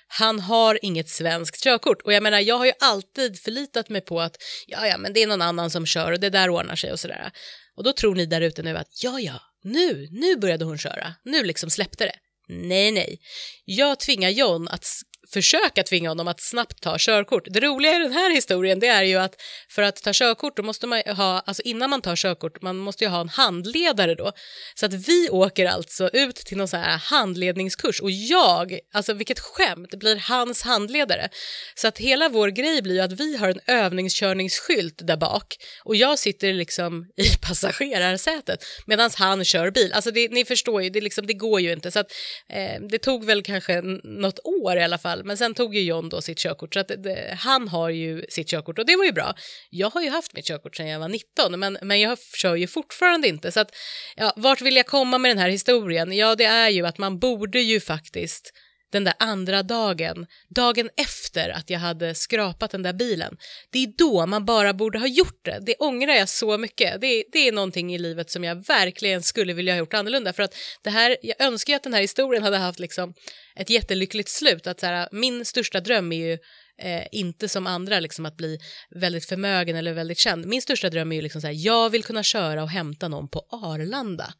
han 0.09 0.41
har 0.41 0.79
inget 0.83 1.09
svenskt 1.09 1.63
körkort 1.63 2.03
och 2.03 2.13
jag 2.13 2.23
menar 2.23 2.41
jag 2.41 2.59
har 2.59 2.67
ju 2.67 2.73
alltid 2.81 3.41
förlitat 3.41 3.89
mig 3.89 4.01
på 4.01 4.21
att 4.21 4.37
ja 4.67 4.87
ja 4.87 4.99
men 4.99 5.13
det 5.13 5.23
är 5.23 5.27
någon 5.27 5.43
annan 5.43 5.71
som 5.71 5.87
kör 5.87 6.13
och 6.13 6.21
det 6.21 6.31
där 6.31 6.51
ordnar 6.51 6.77
sig 6.77 6.93
och 6.93 7.01
sådär. 7.01 7.31
Och 7.77 7.85
då 7.85 7.93
tror 7.93 8.15
ni 8.15 8.27
där 8.27 8.41
ute 8.41 8.63
nu 8.63 8.77
att 8.77 9.03
ja 9.03 9.21
ja, 9.21 9.41
nu, 9.63 10.09
nu 10.11 10.37
började 10.37 10.65
hon 10.65 10.79
köra, 10.79 11.15
nu 11.25 11.45
liksom 11.45 11.71
släppte 11.71 12.05
det. 12.05 12.17
Nej, 12.49 12.91
nej. 12.91 13.21
Jag 13.65 14.01
tvingar 14.01 14.31
John 14.31 14.69
att 14.69 14.87
försöka 15.33 15.83
tvinga 15.83 16.09
honom 16.09 16.29
att 16.29 16.41
snabbt 16.41 16.81
ta 16.81 16.97
körkort. 16.99 17.45
Det 17.51 17.61
roliga 17.61 17.97
i 17.97 17.99
den 17.99 18.13
här 18.13 18.35
historien 18.35 18.81
det 18.81 18.87
är 18.87 19.03
ju 19.03 19.17
att 19.17 19.35
för 19.69 19.83
att 19.83 20.03
ta 20.03 20.11
körkort 20.13 20.57
då 20.57 20.63
måste 20.63 20.87
man 20.87 21.03
ha, 21.07 21.41
alltså 21.47 21.63
innan 21.63 21.91
man 21.91 22.03
tar 22.03 22.17
körkort, 22.17 22.63
man 22.63 22.77
måste 22.77 23.05
ju 23.05 23.11
ha 23.11 23.21
en 23.21 23.29
handledare 23.29 24.15
då. 24.15 24.33
Så 24.75 24.87
att 24.87 24.95
vi 24.95 25.29
åker 25.31 25.67
alltså 25.67 26.11
ut 26.13 26.37
till 26.37 26.57
någon 26.57 26.69
så 26.69 26.77
här 26.77 26.99
handledningskurs 26.99 28.01
och 28.01 28.11
jag, 28.11 28.79
alltså 28.93 29.13
vilket 29.13 29.41
skämt, 29.41 29.95
blir 29.95 30.17
hans 30.17 30.63
handledare. 30.63 31.29
Så 31.75 31.89
att 31.89 31.99
hela 31.99 32.29
vår 32.29 32.49
grej 32.49 32.83
blir 32.83 32.95
ju 32.95 33.01
att 33.01 33.21
vi 33.21 33.37
har 33.37 33.49
en 33.49 33.61
övningskörningsskylt 33.67 35.07
där 35.07 35.17
bak 35.17 35.57
och 35.85 35.97
jag 35.97 36.19
sitter 36.19 36.53
liksom 36.53 37.07
i 37.17 37.37
passagerarsätet 37.43 38.65
medan 38.87 39.11
han 39.15 39.45
kör 39.45 39.71
bil. 39.71 39.93
Alltså 39.93 40.11
det, 40.11 40.29
ni 40.31 40.45
förstår 40.45 40.83
ju, 40.83 40.91
det, 40.91 41.01
liksom, 41.01 41.27
det 41.27 41.35
går 41.35 41.61
ju 41.61 41.73
inte. 41.73 41.91
Så 41.91 41.99
att, 41.99 42.13
eh, 42.49 42.81
det 42.91 42.99
tog 42.99 43.25
väl 43.25 43.43
kanske 43.43 43.83
något 44.05 44.39
år 44.45 44.77
i 44.77 44.83
alla 44.83 44.99
fall 44.99 45.20
fall. 45.21 45.27
Men 45.27 45.37
sen 45.37 45.55
tog 45.55 45.75
ju 45.75 45.83
John 45.83 46.09
då 46.09 46.21
sitt 46.21 46.39
körkort, 46.39 46.75
så 46.75 46.81
att 46.81 46.89
det, 46.89 47.37
han 47.39 47.69
har 47.69 47.91
ju 47.91 48.25
sitt 48.29 48.49
körkort 48.49 48.79
och 48.79 48.87
det 48.87 48.97
var 48.97 49.05
ju 49.05 49.13
bra. 49.13 49.35
Jag 49.71 49.91
har 49.91 50.03
ju 50.03 50.11
haft 50.11 50.35
mitt 50.35 50.47
körkort 50.47 50.77
sedan 50.77 50.89
jag 50.89 51.01
var 51.01 51.09
19, 51.09 51.61
men, 51.61 51.79
men 51.83 52.01
jag 52.01 52.19
kör 52.37 52.57
ju 52.57 52.67
fortfarande 52.67 53.29
inte. 53.29 53.53
Så 53.53 53.61
att, 53.61 53.71
ja, 54.17 54.33
vart 54.37 54.61
vill 54.61 54.77
jag 54.77 54.87
komma 54.87 55.19
med 55.19 55.31
den 55.31 55.39
här 55.39 55.51
historien? 55.51 56.13
Ja, 56.13 56.35
det 56.35 56.45
är 56.45 56.69
ju 56.69 56.87
att 56.87 56.99
man 56.99 57.19
borde 57.19 57.61
ju 57.61 57.81
faktiskt 57.81 58.53
den 58.91 59.05
där 59.05 59.15
andra 59.19 59.63
dagen, 59.63 60.27
dagen 60.49 60.91
efter 60.97 61.49
att 61.49 61.71
jag 61.71 61.79
hade 61.79 62.15
skrapat 62.15 62.71
den 62.71 62.83
där 62.83 62.93
bilen, 62.93 63.37
det 63.71 63.79
är 63.79 63.93
då 63.99 64.27
man 64.27 64.45
bara 64.45 64.73
borde 64.75 64.99
ha 64.99 65.07
gjort 65.07 65.45
det. 65.45 65.59
Det 65.67 65.75
ångrar 65.79 66.13
jag 66.13 66.29
så 66.29 66.59
mycket. 66.59 67.01
Det, 67.01 67.25
det 67.33 67.49
är 67.49 67.53
någonting 67.53 67.95
i 67.95 67.99
livet 67.99 68.31
som 68.31 68.45
jag 68.45 68.67
verkligen 68.67 69.23
skulle 69.23 69.53
vilja 69.53 69.73
ha 69.73 69.79
gjort 69.79 69.95
annorlunda. 69.95 70.33
För 70.33 70.43
att 70.43 70.55
det 70.83 70.91
här, 70.91 71.17
jag 71.23 71.41
önskar 71.41 71.77
att 71.77 71.83
den 71.83 71.95
här 71.95 72.01
historien 72.01 72.43
hade 72.43 72.57
haft 72.57 72.79
liksom 72.79 73.15
ett 73.57 73.71
jättelyckligt 73.71 74.29
slut. 74.29 74.67
Att 74.67 74.81
så 74.81 74.87
här, 74.87 75.09
min 75.13 75.45
största 75.45 75.81
dröm 75.81 76.13
är 76.13 76.17
ju 76.17 76.39
eh, 76.83 77.07
inte 77.13 77.49
som 77.49 77.67
andra 77.67 78.01
liksom 78.01 78.27
att 78.27 78.37
bli 78.37 78.59
väldigt 78.91 79.25
förmögen 79.25 79.77
eller 79.77 79.93
väldigt 79.93 80.19
känd. 80.19 80.47
Min 80.47 80.63
största 80.63 80.91
dröm 80.91 81.13
är 81.13 81.17
ju 81.17 81.23
liksom 81.23 81.41
så 81.41 81.47
här, 81.47 81.55
jag 81.67 81.91
vill 81.91 82.05
kunna 82.05 82.23
köra 82.23 82.63
och 82.63 82.71
hämta 82.71 83.09
någon 83.09 83.29
på 83.29 83.47
Arlanda. 83.51 84.35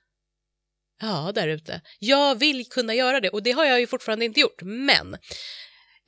Ja, 1.01 1.33
där 1.35 1.49
ute. 1.49 1.81
Jag 1.99 2.39
vill 2.39 2.69
kunna 2.69 2.95
göra 2.95 3.21
det 3.21 3.29
och 3.29 3.43
det 3.43 3.51
har 3.53 3.65
jag 3.65 3.81
ju 3.81 3.87
fortfarande 3.87 4.25
inte 4.25 4.41
gjort, 4.41 4.63
men 4.63 5.17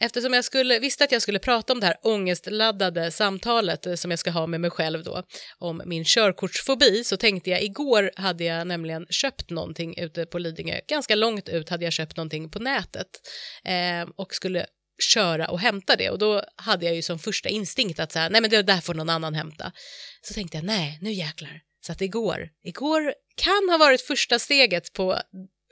Eftersom 0.05 0.33
jag 0.33 0.45
skulle, 0.45 0.79
visste 0.79 1.05
att 1.05 1.13
jag 1.13 1.23
skulle 1.23 1.39
prata 1.39 1.73
om 1.73 1.81
det 1.81 1.87
här 1.87 1.97
ångestladdade 2.03 3.11
samtalet 3.11 3.87
eh, 3.87 3.95
som 3.95 4.11
jag 4.11 4.21
ska 4.21 4.31
ha 4.31 4.47
med 4.47 4.61
mig 4.61 4.71
själv 4.71 5.05
då 5.05 5.23
om 5.59 5.83
min 5.87 6.05
körkortsfobi 6.05 7.05
så 7.05 7.17
tänkte 7.17 7.51
jag 7.51 7.63
igår 7.63 8.11
hade 8.17 8.45
jag 8.45 8.67
nämligen 8.67 9.07
köpt 9.11 9.51
någonting 9.51 9.99
ute 9.99 10.27
på 10.27 10.39
Lidingö, 10.39 10.81
ganska 10.89 11.15
långt 11.15 11.49
ut 11.49 11.69
hade 11.69 11.85
jag 11.85 11.93
köpt 11.93 12.17
någonting 12.17 12.51
på 12.51 12.59
nätet 12.59 13.07
eh, 13.65 14.09
och 14.17 14.35
skulle 14.35 14.67
köra 15.13 15.51
och 15.51 15.61
hämta 15.61 15.97
det 15.97 16.11
och 16.11 16.19
då 16.19 16.43
hade 16.57 16.87
jag 16.87 16.95
ju 16.95 17.03
som 17.03 17.19
första 17.19 17.49
instinkt 17.49 18.01
att 18.01 18.13
säga 18.13 18.29
nej 18.29 18.41
men 18.41 18.51
det 18.51 18.63
där 18.63 18.81
får 18.81 18.95
någon 18.95 19.11
annan 19.11 19.35
hämta. 19.35 19.73
Så 20.23 20.35
tänkte 20.35 20.57
jag 20.57 20.65
nej 20.65 20.99
nu 21.01 21.13
jäklar 21.13 21.61
så 21.87 21.93
att 21.93 22.01
igår, 22.01 22.49
igår 22.65 23.15
kan 23.37 23.69
ha 23.71 23.79
varit 23.79 24.03
första 24.03 24.39
steget 24.39 24.93
på 24.93 25.19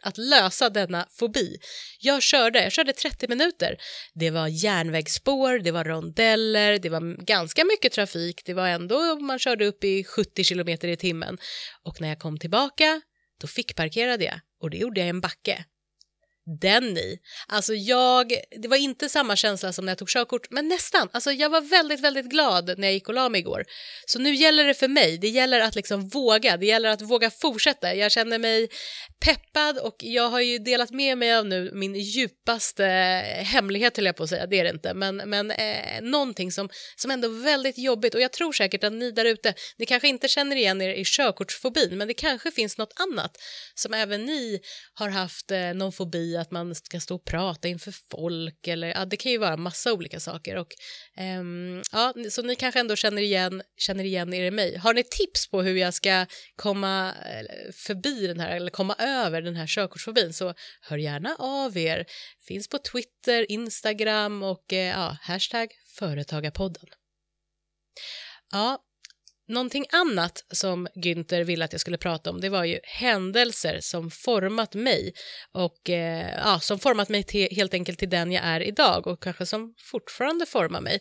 att 0.03 0.19
lösa 0.19 0.71
denna 0.71 1.07
fobi. 1.11 1.57
Jag 2.01 2.23
körde, 2.23 2.63
jag 2.63 2.73
körde 2.73 2.93
30 2.93 3.29
minuter. 3.29 3.77
Det 4.15 4.31
var 4.31 4.49
järnvägsspår, 4.49 5.59
det 5.59 5.71
var 5.71 5.85
rondeller, 5.85 6.79
det 6.79 6.89
var 6.89 7.25
ganska 7.25 7.65
mycket 7.65 7.93
trafik. 7.93 8.43
Det 8.45 8.55
var 8.55 8.69
ändå, 8.69 9.17
man 9.21 9.39
körde 9.39 9.67
upp 9.67 9.85
i 9.85 10.05
70 10.05 10.45
kilometer 10.45 10.89
i 10.89 10.97
timmen. 10.97 11.39
Och 11.83 12.01
när 12.01 12.09
jag 12.09 12.19
kom 12.19 12.39
tillbaka, 12.39 13.01
då 13.41 13.47
fick 13.47 13.77
parkerade 13.77 14.25
jag 14.25 14.41
och 14.61 14.71
det 14.71 14.77
gjorde 14.77 15.01
jag 15.01 15.07
i 15.07 15.11
en 15.11 15.21
backe 15.21 15.65
den 16.47 16.99
i. 16.99 17.19
Alltså 17.49 17.75
jag, 17.75 18.33
det 18.63 18.69
var 18.69 18.77
inte 18.77 19.09
samma 19.09 19.37
känsla 19.37 19.73
som 19.73 19.85
när 19.85 19.91
jag 19.91 19.99
tog 19.99 20.09
körkort, 20.09 20.51
men 20.51 20.69
nästan. 20.69 21.09
Alltså 21.13 21.33
jag 21.33 21.51
var 21.51 21.61
väldigt, 21.61 22.01
väldigt 22.01 22.27
glad 22.27 22.79
när 22.79 22.87
jag 22.87 22.95
gick 22.95 23.09
och 23.09 23.15
la 23.15 23.29
mig 23.29 23.41
igår. 23.41 23.65
Så 24.07 24.19
nu 24.19 24.35
gäller 24.35 24.65
det 24.65 24.75
för 24.75 24.89
mig, 24.89 25.19
det 25.19 25.29
gäller 25.29 25.61
att 25.61 25.75
liksom 25.75 26.09
våga, 26.09 26.57
det 26.57 26.67
gäller 26.67 26.89
att 26.89 27.03
våga 27.03 27.31
fortsätta. 27.31 27.95
Jag 27.95 28.13
känner 28.13 28.39
mig 28.39 28.69
peppad 29.25 29.79
och 29.79 29.97
jag 29.99 30.29
har 30.29 30.41
ju 30.41 30.59
delat 30.59 30.91
med 30.91 31.19
mig 31.19 31.37
av 31.37 31.47
nu 31.47 31.71
min 31.75 31.95
djupaste 31.95 32.85
hemlighet, 33.45 33.97
höll 33.97 34.07
jag 34.07 34.17
på 34.17 34.23
att 34.23 34.29
säga, 34.29 34.47
det 34.47 34.61
är 34.61 34.65
det 34.65 34.71
inte, 34.71 34.95
men, 34.95 35.17
men 35.17 35.51
eh, 35.51 36.01
någonting 36.03 36.53
som, 36.53 36.69
som 36.97 37.11
ändå 37.11 37.29
är 37.29 37.45
väldigt 37.45 37.79
jobbigt 37.79 38.15
och 38.15 38.21
jag 38.21 38.33
tror 38.33 38.53
säkert 38.53 38.85
att 38.85 38.93
ni 38.93 39.11
där 39.11 39.25
ute, 39.25 39.55
ni 39.79 39.87
kanske 39.87 40.09
inte 40.09 40.29
känner 40.29 40.57
igen 40.57 40.83
er 40.83 40.95
i 40.95 41.05
körkortsfobin, 41.05 41.99
men 41.99 42.09
det 42.09 42.15
kanske 42.15 42.51
finns 42.51 42.79
något 42.79 42.93
annat 42.97 43.37
som 43.75 43.95
även 43.95 44.25
ni 44.25 44.61
har 44.95 45.09
haft 45.09 45.51
eh, 45.51 45.75
någon 45.75 45.93
fobi 45.93 46.30
att 46.37 46.51
man 46.51 46.75
ska 46.75 47.01
stå 47.01 47.15
och 47.15 47.25
prata 47.25 47.69
inför 47.69 47.95
folk 48.11 48.67
eller 48.67 48.89
ja, 48.89 49.05
det 49.05 49.17
kan 49.17 49.33
ju 49.33 49.39
vara 49.39 49.57
massa 49.57 49.93
olika 49.93 50.21
saker 50.21 50.57
och 50.57 50.69
um, 51.41 51.83
ja, 51.93 52.15
så 52.31 52.43
ni 52.43 52.57
kanske 52.57 52.81
ändå 52.81 52.97
känner 52.97 53.23
igen, 53.23 53.63
känner 53.77 54.05
igen 54.05 54.35
er 54.35 54.45
i 54.45 54.51
mig. 54.51 54.77
Har 54.77 54.95
ni 54.95 55.03
tips 55.03 55.51
på 55.51 55.63
hur 55.63 55.77
jag 55.77 55.95
ska 55.95 56.27
komma 56.57 57.09
eh, 57.09 57.73
förbi 57.73 58.27
den 58.27 58.41
här 58.41 58.57
eller 58.57 58.71
komma 58.71 58.95
över 58.99 59.43
den 59.43 59.57
här 59.57 59.67
körkortsfobin 59.67 60.33
så 60.33 60.55
hör 60.81 60.99
gärna 60.99 61.37
av 61.39 61.77
er. 61.77 62.07
Finns 62.49 62.69
på 62.69 62.79
Twitter, 62.79 63.51
Instagram 63.51 64.43
och 64.43 64.73
eh, 64.73 64.89
ja, 64.89 65.17
hashtag 65.23 65.69
företagarpodden. 65.99 66.87
Ja, 68.53 68.79
Någonting 69.51 69.87
annat 69.93 70.45
som 70.51 70.89
Günther 70.95 71.45
ville 71.45 71.65
att 71.65 71.73
jag 71.73 71.81
skulle 71.81 71.99
prata 71.99 72.31
om 72.31 72.41
det 72.41 72.49
var 72.49 72.65
ju 72.65 72.81
händelser 72.83 73.79
som 73.81 74.11
format 74.11 74.75
mig 74.75 75.13
och 75.53 75.91
eh, 75.91 76.35
ja, 76.45 76.61
som 76.61 76.79
format 76.79 77.09
mig 77.09 77.23
till, 77.23 77.49
helt 77.57 77.75
enkelt 77.75 77.99
till 77.99 78.11
den 78.11 78.33
jag 78.33 78.45
är 78.45 78.61
idag 78.61 79.07
och 79.07 79.23
kanske 79.23 79.47
som 79.47 79.75
fortfarande 79.79 80.47
formar 80.47 80.81
mig. 80.81 81.01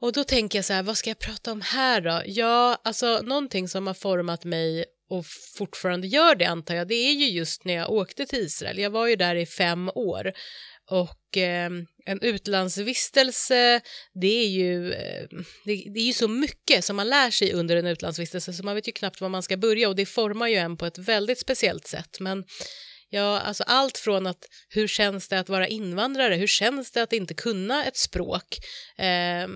Och 0.00 0.12
då 0.12 0.24
tänker 0.24 0.58
jag 0.58 0.64
så 0.64 0.72
här, 0.72 0.82
vad 0.82 0.96
ska 0.96 1.10
jag 1.10 1.18
prata 1.18 1.52
om 1.52 1.60
här 1.60 2.00
då? 2.00 2.22
Ja, 2.26 2.80
alltså 2.84 3.20
någonting 3.22 3.68
som 3.68 3.86
har 3.86 3.94
format 3.94 4.44
mig 4.44 4.84
och 5.10 5.24
fortfarande 5.58 6.06
gör 6.06 6.34
det 6.34 6.44
antar 6.44 6.74
jag, 6.74 6.88
det 6.88 6.94
är 6.94 7.12
ju 7.12 7.28
just 7.28 7.64
när 7.64 7.74
jag 7.74 7.90
åkte 7.90 8.26
till 8.26 8.38
Israel. 8.38 8.78
Jag 8.78 8.90
var 8.90 9.06
ju 9.06 9.16
där 9.16 9.34
i 9.34 9.46
fem 9.46 9.90
år 9.94 10.32
och 10.90 11.36
eh, 11.36 11.70
en 12.08 12.22
utlandsvistelse, 12.22 13.80
det 14.20 14.44
är, 14.44 14.48
ju, 14.48 14.92
eh, 14.92 15.26
det, 15.64 15.84
det, 15.94 16.00
är 16.00 16.06
ju 16.06 16.12
så 16.12 16.28
mycket 16.28 16.84
som 16.84 16.96
man 16.96 17.08
lär 17.08 17.30
sig 17.30 17.52
under 17.52 17.76
en 17.76 17.86
utlandsvistelse 17.86 18.52
så 18.52 18.64
man 18.64 18.74
vet 18.74 18.88
ju 18.88 18.92
knappt 18.92 19.20
var 19.20 19.28
man 19.28 19.42
ska 19.42 19.56
börja 19.56 19.88
och 19.88 19.96
det 19.96 20.06
formar 20.06 20.48
ju 20.48 20.56
en 20.56 20.76
på 20.76 20.86
ett 20.86 20.98
väldigt 20.98 21.38
speciellt 21.38 21.86
sätt. 21.86 22.20
Men 22.20 22.44
Ja, 23.10 23.40
alltså 23.40 23.62
allt 23.66 23.98
från 23.98 24.26
att 24.26 24.44
hur 24.68 24.86
känns 24.86 25.28
det 25.28 25.38
att 25.38 25.48
vara 25.48 25.68
invandrare, 25.68 26.34
hur 26.34 26.46
känns 26.46 26.90
det 26.90 27.02
att 27.02 27.12
inte 27.12 27.34
kunna 27.34 27.84
ett 27.84 27.96
språk 27.96 28.58
eh, 28.98 29.48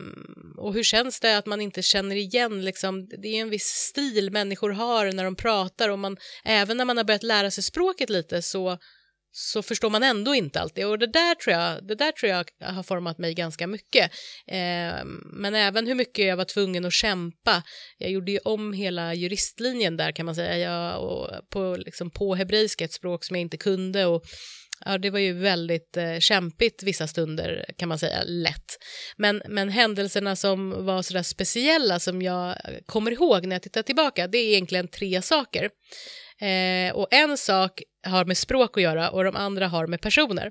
och 0.58 0.74
hur 0.74 0.82
känns 0.82 1.20
det 1.20 1.38
att 1.38 1.46
man 1.46 1.60
inte 1.60 1.82
känner 1.82 2.16
igen, 2.16 2.64
liksom, 2.64 3.08
det 3.08 3.28
är 3.28 3.40
en 3.40 3.50
viss 3.50 3.66
stil 3.66 4.30
människor 4.30 4.70
har 4.70 5.12
när 5.12 5.24
de 5.24 5.36
pratar 5.36 5.88
och 5.88 5.98
man, 5.98 6.16
även 6.44 6.76
när 6.76 6.84
man 6.84 6.96
har 6.96 7.04
börjat 7.04 7.22
lära 7.22 7.50
sig 7.50 7.64
språket 7.64 8.10
lite 8.10 8.42
så 8.42 8.78
så 9.32 9.62
förstår 9.62 9.90
man 9.90 10.02
ändå 10.02 10.34
inte 10.34 10.60
alltid. 10.60 10.86
Och 10.86 10.98
det 10.98 11.06
där 11.06 11.34
tror 11.34 11.56
jag, 11.56 11.84
det 11.86 11.94
där 11.94 12.12
tror 12.12 12.30
jag 12.30 12.72
har 12.74 12.82
format 12.82 13.18
mig 13.18 13.34
ganska 13.34 13.66
mycket. 13.66 14.10
Eh, 14.46 15.04
men 15.24 15.54
även 15.54 15.86
hur 15.86 15.94
mycket 15.94 16.24
jag 16.24 16.36
var 16.36 16.44
tvungen 16.44 16.84
att 16.84 16.92
kämpa. 16.92 17.62
Jag 17.98 18.10
gjorde 18.10 18.32
ju 18.32 18.38
om 18.38 18.72
hela 18.72 19.14
juristlinjen 19.14 19.96
där 19.96 20.12
kan 20.12 20.26
man 20.26 20.34
säga, 20.34 20.58
jag, 20.58 21.02
och 21.02 21.30
på, 21.50 21.76
liksom 21.76 22.10
på 22.10 22.34
hebreiska, 22.34 22.84
ett 22.84 22.92
språk 22.92 23.24
som 23.24 23.36
jag 23.36 23.40
inte 23.40 23.56
kunde. 23.56 24.06
Och, 24.06 24.24
Ja, 24.84 24.98
det 24.98 25.10
var 25.10 25.18
ju 25.18 25.32
väldigt 25.32 25.96
eh, 25.96 26.18
kämpigt 26.18 26.82
vissa 26.82 27.06
stunder 27.06 27.64
kan 27.78 27.88
man 27.88 27.98
säga, 27.98 28.22
lätt. 28.24 28.78
Men, 29.16 29.42
men 29.48 29.68
händelserna 29.68 30.36
som 30.36 30.86
var 30.86 31.02
sådär 31.02 31.22
speciella 31.22 32.00
som 32.00 32.22
jag 32.22 32.56
kommer 32.86 33.10
ihåg 33.10 33.46
när 33.46 33.56
jag 33.56 33.62
tittar 33.62 33.82
tillbaka, 33.82 34.26
det 34.26 34.38
är 34.38 34.48
egentligen 34.48 34.88
tre 34.88 35.22
saker. 35.22 35.70
Eh, 36.42 36.94
och 36.94 37.08
en 37.10 37.38
sak 37.38 37.82
har 38.06 38.24
med 38.24 38.38
språk 38.38 38.76
att 38.76 38.82
göra 38.82 39.10
och 39.10 39.24
de 39.24 39.36
andra 39.36 39.68
har 39.68 39.86
med 39.86 40.00
personer. 40.00 40.50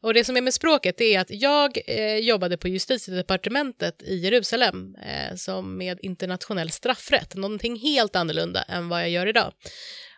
Och 0.00 0.14
det 0.14 0.24
som 0.24 0.36
är 0.36 0.40
med 0.40 0.54
språket 0.54 1.00
är 1.00 1.20
att 1.20 1.30
jag 1.30 1.78
eh, 1.86 2.16
jobbade 2.16 2.56
på 2.56 2.68
justitiedepartementet 2.68 4.02
i 4.02 4.16
Jerusalem 4.16 4.94
eh, 4.94 5.36
som 5.36 5.76
med 5.76 5.98
internationell 6.02 6.70
straffrätt, 6.70 7.34
någonting 7.34 7.76
helt 7.76 8.16
annorlunda 8.16 8.62
än 8.62 8.88
vad 8.88 9.00
jag 9.00 9.10
gör 9.10 9.26
idag. 9.26 9.52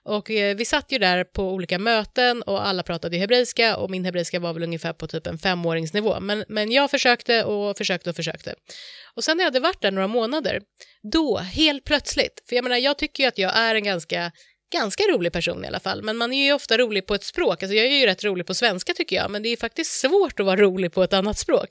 Och 0.04 0.30
eh, 0.30 0.56
vi 0.56 0.64
satt 0.64 0.92
ju 0.92 0.98
där 0.98 1.24
på 1.24 1.42
olika 1.50 1.78
möten 1.78 2.42
och 2.42 2.66
alla 2.66 2.82
pratade 2.82 3.16
hebreiska 3.16 3.76
och 3.76 3.90
min 3.90 4.04
hebreiska 4.04 4.40
var 4.40 4.52
väl 4.52 4.62
ungefär 4.62 4.92
på 4.92 5.06
typ 5.06 5.26
en 5.26 5.38
femåringsnivå. 5.38 6.20
Men, 6.20 6.44
men 6.48 6.72
jag 6.72 6.90
försökte 6.90 7.44
och 7.44 7.78
försökte 7.78 8.10
och 8.10 8.16
försökte. 8.16 8.54
Och 9.14 9.24
sen 9.24 9.36
när 9.36 9.44
jag 9.44 9.46
hade 9.46 9.60
varit 9.60 9.82
där 9.82 9.90
några 9.90 10.08
månader, 10.08 10.60
då 11.12 11.38
helt 11.38 11.84
plötsligt, 11.84 12.42
för 12.48 12.56
jag 12.56 12.62
menar 12.62 12.76
jag 12.76 12.98
tycker 12.98 13.22
ju 13.22 13.28
att 13.28 13.38
jag 13.38 13.56
är 13.56 13.74
en 13.74 13.84
ganska 13.84 14.32
ganska 14.72 15.02
rolig 15.04 15.32
person 15.32 15.64
i 15.64 15.66
alla 15.68 15.80
fall, 15.80 16.02
men 16.02 16.16
man 16.16 16.32
är 16.32 16.44
ju 16.44 16.52
ofta 16.52 16.78
rolig 16.78 17.06
på 17.06 17.14
ett 17.14 17.24
språk. 17.24 17.62
Alltså 17.62 17.76
jag 17.76 17.86
är 17.86 17.90
ju 17.90 18.06
rätt 18.06 18.24
rolig 18.24 18.46
på 18.46 18.54
svenska 18.54 18.94
tycker 18.94 19.16
jag, 19.16 19.30
men 19.30 19.42
det 19.42 19.48
är 19.48 19.56
faktiskt 19.56 20.00
svårt 20.00 20.40
att 20.40 20.46
vara 20.46 20.56
rolig 20.56 20.92
på 20.92 21.02
ett 21.02 21.12
annat 21.12 21.38
språk. 21.38 21.68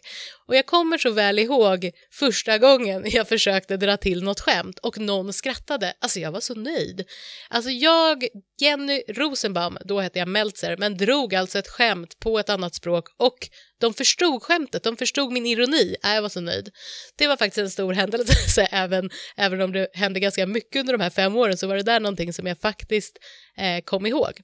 Och 0.47 0.55
jag 0.55 0.65
kommer 0.65 0.97
så 0.97 1.11
väl 1.11 1.39
ihåg 1.39 1.91
första 2.11 2.57
gången 2.57 3.03
jag 3.05 3.27
försökte 3.27 3.77
dra 3.77 3.97
till 3.97 4.23
något 4.23 4.39
skämt 4.39 4.79
och 4.79 4.97
någon 4.97 5.33
skrattade. 5.33 5.93
Alltså 5.99 6.19
jag 6.19 6.31
var 6.31 6.39
så 6.39 6.55
nöjd. 6.55 7.05
Alltså 7.49 7.69
jag, 7.69 8.25
Jenny 8.61 9.03
Rosenbaum, 9.07 9.77
då 9.85 9.99
hette 9.99 10.19
jag 10.19 10.27
Meltzer, 10.27 10.77
men 10.77 10.97
drog 10.97 11.35
alltså 11.35 11.59
ett 11.59 11.67
skämt 11.67 12.19
på 12.19 12.39
ett 12.39 12.49
annat 12.49 12.75
språk 12.75 13.05
och 13.17 13.49
de 13.81 13.93
förstod 13.93 14.43
skämtet, 14.43 14.83
de 14.83 14.97
förstod 14.97 15.31
min 15.31 15.45
ironi. 15.45 15.95
Äh, 16.03 16.13
jag 16.13 16.21
var 16.21 16.29
så 16.29 16.41
nöjd. 16.41 16.69
Det 17.15 17.27
var 17.27 17.37
faktiskt 17.37 17.57
en 17.57 17.69
stor 17.69 17.93
händelse, 17.93 18.67
även, 18.71 19.09
även 19.37 19.61
om 19.61 19.71
det 19.71 19.87
hände 19.93 20.19
ganska 20.19 20.47
mycket 20.47 20.79
under 20.79 20.93
de 20.93 21.03
här 21.03 21.09
fem 21.09 21.35
åren 21.35 21.57
så 21.57 21.67
var 21.67 21.75
det 21.75 21.83
där 21.83 21.99
någonting 21.99 22.33
som 22.33 22.47
jag 22.47 22.59
faktiskt 22.59 23.17
eh, 23.57 23.83
kom 23.83 24.05
ihåg. 24.05 24.41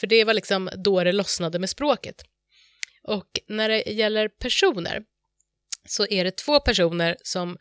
För 0.00 0.06
det 0.06 0.24
var 0.24 0.34
liksom 0.34 0.70
då 0.84 1.04
det 1.04 1.12
lossnade 1.12 1.58
med 1.58 1.70
språket. 1.70 2.22
Och 3.02 3.28
när 3.48 3.68
det 3.68 3.82
gäller 3.86 4.28
personer 4.28 5.02
så 5.88 6.06
är 6.06 6.24
det 6.24 6.36
två 6.36 6.60
personer 6.60 7.16
som 7.22 7.58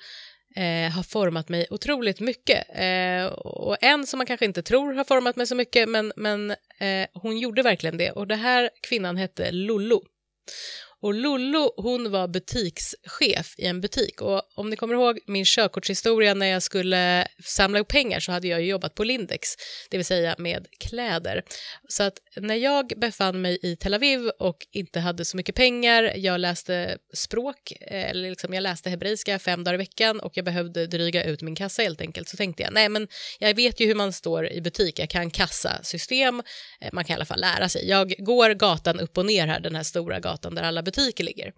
eh, 0.56 0.92
har 0.92 1.04
format 1.04 1.50
mig 1.50 1.68
otroligt 1.70 2.20
mycket. 2.20 2.66
Eh, 2.76 3.26
och 3.34 3.78
en 3.82 4.08
som 4.08 4.18
man 4.18 4.28
kanske 4.28 4.46
inte 4.46 4.64
tror 4.64 4.94
har 4.94 5.04
format 5.04 5.36
mig 5.36 5.48
så 5.48 5.56
mycket, 5.56 5.90
men, 5.90 6.14
men 6.16 6.52
eh, 6.52 7.08
hon 7.14 7.38
gjorde 7.38 7.62
verkligen 7.62 7.98
det. 7.98 8.12
Och 8.12 8.28
det 8.28 8.36
här 8.36 8.70
kvinnan 8.90 9.18
hette 9.18 9.52
Lollo. 9.52 10.02
Och 11.02 11.14
Lollo, 11.14 11.74
hon 11.78 12.12
var 12.12 12.28
butikschef 12.28 13.56
i 13.58 13.66
en 13.66 13.82
butik 13.82 14.22
och 14.22 14.42
om 14.56 14.70
ni 14.70 14.76
kommer 14.76 14.94
ihåg 14.94 15.20
min 15.28 15.46
körkortshistoria 15.46 16.34
när 16.34 16.46
jag 16.46 16.64
skulle 16.64 17.28
samla 17.44 17.80
upp 17.80 17.88
pengar 17.88 18.20
så 18.20 18.32
hade 18.32 18.48
jag 18.48 18.64
jobbat 18.64 18.96
på 18.96 19.04
Lindex, 19.04 19.50
det 19.90 19.98
vill 19.98 20.06
säga 20.06 20.36
med 20.38 20.68
kläder. 20.80 21.44
Så 21.88 22.04
att 22.04 22.14
när 22.36 22.56
jag 22.56 22.94
befann 22.98 23.42
mig 23.42 23.60
i 23.62 23.76
Tel 23.76 23.94
Aviv 23.94 24.30
och 24.40 24.58
inte 24.72 25.00
hade 25.00 25.26
så 25.26 25.38
mycket 25.38 25.56
pengar, 25.56 26.14
jag 26.16 26.40
läste 26.40 26.98
språk, 27.14 27.72
eh, 27.82 28.10
eller 28.10 28.30
liksom 28.30 28.54
jag 28.54 28.62
läste 28.62 28.90
hebreiska 28.90 29.40
fem 29.40 29.64
dagar 29.64 29.76
i 29.76 29.78
veckan 29.78 30.20
och 30.20 30.38
jag 30.38 30.46
behövde 30.46 30.88
dryga 30.88 31.24
ut 31.24 31.42
min 31.42 31.56
kassa 31.56 31.82
helt 31.82 32.02
enkelt, 32.02 32.30
så 32.30 32.38
tänkte 32.38 32.64
jag 32.64 32.74
nej 32.74 32.90
men 32.90 33.08
jag 33.40 33.56
vet 33.56 33.80
ju 33.80 33.86
hur 33.86 33.96
man 33.96 34.14
står 34.14 34.52
i 34.52 34.62
butik, 34.62 35.00
jag 35.00 35.10
kan 35.10 35.32
kassasystem, 35.32 36.44
eh, 36.82 36.90
man 36.94 37.06
kan 37.06 37.14
i 37.14 37.16
alla 37.16 37.26
fall 37.26 37.42
lära 37.42 37.70
sig. 37.70 37.90
Jag 37.90 38.16
går 38.18 38.50
gatan 38.50 39.00
upp 39.00 39.18
och 39.18 39.26
ner 39.26 39.48
här, 39.48 39.60
den 39.60 39.76
här 39.76 39.84
stora 39.84 40.20
gatan 40.20 40.56
där 40.56 40.64
alla 40.64 40.87
butiker 40.92 41.24
ligger. 41.24 41.52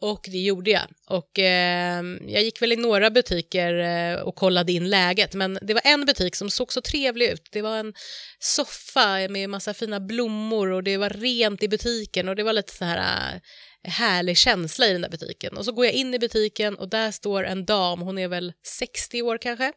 Och 0.00 0.28
det 0.32 0.38
gjorde 0.38 0.70
jag. 0.70 0.86
Och 1.06 1.38
eh, 1.38 2.02
jag 2.26 2.42
gick 2.42 2.62
väl 2.62 2.72
i 2.72 2.76
några 2.76 3.10
butiker 3.10 3.74
eh, 3.74 4.20
och 4.20 4.34
kollade 4.34 4.72
in 4.72 4.90
läget, 4.90 5.34
men 5.34 5.58
det 5.62 5.74
var 5.74 5.82
en 5.84 6.04
butik 6.04 6.36
som 6.36 6.50
såg 6.50 6.72
så 6.72 6.80
trevlig 6.80 7.26
ut. 7.26 7.48
Det 7.52 7.62
var 7.62 7.76
en 7.76 7.94
soffa 8.38 9.28
med 9.28 9.50
massa 9.50 9.74
fina 9.74 10.00
blommor 10.00 10.70
och 10.70 10.82
det 10.82 10.96
var 10.96 11.10
rent 11.10 11.62
i 11.62 11.68
butiken 11.68 12.28
och 12.28 12.36
det 12.36 12.42
var 12.42 12.52
lite 12.52 12.76
så 12.76 12.84
här 12.84 13.34
eh, 13.34 13.40
härlig 13.84 14.36
känsla 14.36 14.86
i 14.86 14.92
den 14.92 15.00
där 15.00 15.08
butiken. 15.08 15.56
Och 15.56 15.64
så 15.64 15.72
går 15.72 15.84
jag 15.84 15.94
in 15.94 16.14
i 16.14 16.18
butiken 16.18 16.74
och 16.74 16.88
där 16.88 17.10
står 17.10 17.44
en 17.44 17.64
dam, 17.64 18.00
hon 18.00 18.18
är 18.18 18.28
väl 18.28 18.52
60 18.66 19.22
år 19.22 19.38
kanske, 19.38 19.72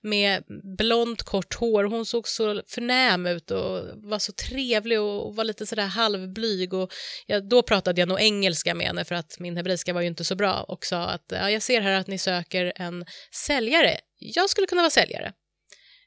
med 0.00 0.44
blont 0.78 1.22
kort 1.22 1.54
hår. 1.54 1.84
Hon 1.84 2.06
såg 2.06 2.28
så 2.28 2.62
förnäm 2.66 3.26
ut 3.26 3.50
och 3.50 3.82
var 3.94 4.18
så 4.18 4.32
trevlig 4.32 5.00
och 5.00 5.36
var 5.36 5.44
lite 5.44 5.66
sådär 5.66 5.86
halvblyg. 5.86 6.74
Och 6.74 6.92
jag, 7.26 7.48
då 7.48 7.62
pratade 7.62 8.00
jag 8.00 8.08
nog 8.08 8.20
engelska 8.20 8.74
med 8.74 8.86
henne 8.86 9.04
för 9.04 9.14
att 9.14 9.38
min 9.38 9.56
hebreiska 9.56 9.92
var 9.92 10.00
ju 10.00 10.06
inte 10.06 10.24
så 10.24 10.34
bra 10.34 10.62
och 10.62 10.86
sa 10.86 11.04
att 11.04 11.24
ja, 11.28 11.50
jag 11.50 11.62
ser 11.62 11.80
här 11.80 12.00
att 12.00 12.06
ni 12.06 12.18
söker 12.18 12.72
en 12.76 13.04
säljare. 13.46 13.98
Jag 14.18 14.50
skulle 14.50 14.66
kunna 14.66 14.82
vara 14.82 14.90
säljare. 14.90 15.32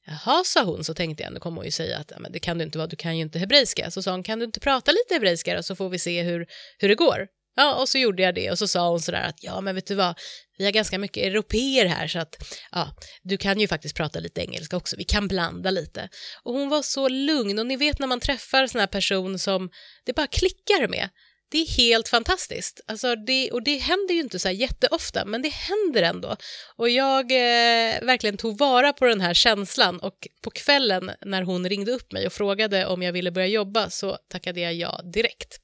Jaha, 0.10 0.44
sa 0.44 0.64
hon, 0.64 0.84
så 0.84 0.94
tänkte 0.94 1.24
jag, 1.24 1.34
nu 1.34 1.40
kommer 1.40 1.58
hon 1.58 1.66
ju 1.66 1.72
säga 1.72 1.98
att 1.98 2.12
men 2.20 2.32
det 2.32 2.40
kan 2.40 2.58
du 2.58 2.64
inte 2.64 2.78
vara, 2.78 2.88
du 2.88 2.96
kan 2.96 3.18
ju 3.18 3.24
inte 3.24 3.40
hebreiska. 3.40 3.92
Så 3.92 4.02
sa 4.02 4.12
hon, 4.12 4.24
kan 4.24 4.40
du 4.40 4.46
inte 4.46 4.60
prata 4.60 4.92
lite 4.92 5.14
hebreiska 5.14 5.56
då, 5.56 5.64
så 5.64 5.76
får 5.76 5.90
vi 5.90 6.00
se 6.00 6.24
hur, 6.24 6.48
hur 6.78 6.90
det 6.90 6.96
går. 6.96 7.28
Ja, 7.56 7.76
och 7.76 7.90
så 7.90 7.98
gjorde 7.98 8.24
jag 8.24 8.36
det 8.36 8.52
och 8.52 8.58
så 8.58 8.68
sa 8.68 8.90
hon 8.90 9.00
sådär 9.00 9.22
att 9.22 9.44
ja, 9.44 9.62
men 9.62 9.76
vet 9.76 9.88
du 9.88 9.96
vad, 9.96 10.20
vi 10.58 10.66
har 10.66 10.72
ganska 10.72 11.00
mycket 11.00 11.24
europeer 11.24 11.86
här 11.86 12.08
så 12.08 12.20
att 12.20 12.36
ja, 12.72 12.96
du 13.24 13.38
kan 13.38 13.60
ju 13.60 13.68
faktiskt 13.68 13.96
prata 13.96 14.20
lite 14.20 14.42
engelska 14.42 14.78
också, 14.78 14.96
vi 14.98 15.04
kan 15.04 15.28
blanda 15.28 15.72
lite. 15.72 16.10
Och 16.44 16.54
hon 16.54 16.70
var 16.70 16.82
så 16.82 17.08
lugn 17.08 17.60
och 17.60 17.66
ni 17.66 17.76
vet 17.76 18.00
när 18.00 18.08
man 18.08 18.20
träffar 18.20 18.68
sån 18.68 18.80
här 18.80 18.88
person 18.88 19.40
som 19.40 19.70
det 20.06 20.14
bara 20.14 20.28
klickar 20.28 20.88
med. 20.88 21.10
Det 21.52 21.58
är 21.58 21.68
helt 21.68 22.10
fantastiskt. 22.10 22.82
Alltså 22.88 23.16
det, 23.16 23.52
och 23.52 23.64
det 23.64 23.78
händer 23.78 24.14
ju 24.14 24.20
inte 24.20 24.40
så 24.40 24.48
här 24.48 24.56
jätteofta, 24.56 25.26
men 25.26 25.42
det 25.42 25.54
händer 25.54 26.04
ändå. 26.04 26.36
Och 26.76 26.90
jag 26.90 27.32
eh, 27.32 28.02
verkligen 28.02 28.38
tog 28.38 28.58
vara 28.58 28.94
på 28.94 29.06
den 29.06 29.22
här 29.22 29.34
känslan 29.34 30.00
och 30.00 30.28
på 30.42 30.50
kvällen 30.50 31.12
när 31.22 31.42
hon 31.42 31.70
ringde 31.70 31.92
upp 31.92 32.12
mig 32.12 32.26
och 32.26 32.34
frågade 32.34 32.86
om 32.86 33.02
jag 33.02 33.14
ville 33.14 33.32
börja 33.32 33.48
jobba 33.48 33.90
så 33.90 34.18
tackade 34.28 34.60
jag 34.60 34.74
ja 34.74 35.02
direkt. 35.14 35.60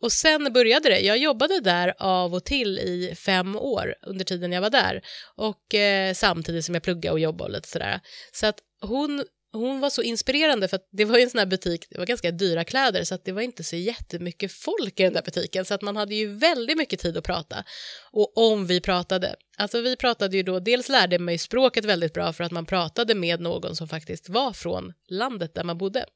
Och 0.00 0.12
sen 0.12 0.52
började 0.52 0.88
det. 0.88 1.00
Jag 1.00 1.18
jobbade 1.18 1.60
där 1.60 1.94
av 1.98 2.34
och 2.34 2.44
till 2.44 2.78
i 2.78 3.14
fem 3.18 3.56
år 3.56 3.94
under 4.06 4.24
tiden 4.24 4.52
jag 4.52 4.62
var 4.62 4.70
där 4.70 5.02
och 5.36 5.74
eh, 5.74 6.14
samtidigt 6.14 6.64
som 6.64 6.74
jag 6.74 6.82
pluggade 6.82 7.12
och 7.12 7.20
jobbade 7.20 7.44
och 7.44 7.50
lite 7.50 7.68
sådär. 7.68 8.00
Så 8.32 8.46
att 8.46 8.58
hon 8.80 9.24
hon 9.54 9.80
var 9.80 9.90
så 9.90 10.02
inspirerande 10.02 10.68
för 10.68 10.76
att 10.76 10.88
det 10.92 11.04
var 11.04 11.18
en 11.18 11.30
sån 11.30 11.38
här 11.38 11.46
butik, 11.46 11.86
det 11.90 11.98
var 11.98 12.06
ganska 12.06 12.30
dyra 12.30 12.64
kläder 12.64 13.04
så 13.04 13.14
att 13.14 13.24
det 13.24 13.32
var 13.32 13.42
inte 13.42 13.64
så 13.64 13.76
jättemycket 13.76 14.52
folk 14.52 15.00
i 15.00 15.02
den 15.02 15.12
där 15.12 15.22
butiken 15.22 15.64
så 15.64 15.74
att 15.74 15.82
man 15.82 15.96
hade 15.96 16.14
ju 16.14 16.26
väldigt 16.26 16.78
mycket 16.78 17.00
tid 17.00 17.16
att 17.16 17.24
prata. 17.24 17.64
Och 18.10 18.38
om 18.38 18.66
vi 18.66 18.80
pratade, 18.80 19.36
alltså 19.58 19.80
vi 19.80 19.96
pratade 19.96 20.36
ju 20.36 20.42
då, 20.42 20.60
dels 20.60 20.88
lärde 20.88 21.18
mig 21.18 21.38
språket 21.38 21.84
väldigt 21.84 22.12
bra 22.12 22.32
för 22.32 22.44
att 22.44 22.52
man 22.52 22.66
pratade 22.66 23.14
med 23.14 23.40
någon 23.40 23.76
som 23.76 23.88
faktiskt 23.88 24.28
var 24.28 24.52
från 24.52 24.92
landet 25.08 25.54
där 25.54 25.64
man 25.64 25.78
bodde. 25.78 26.06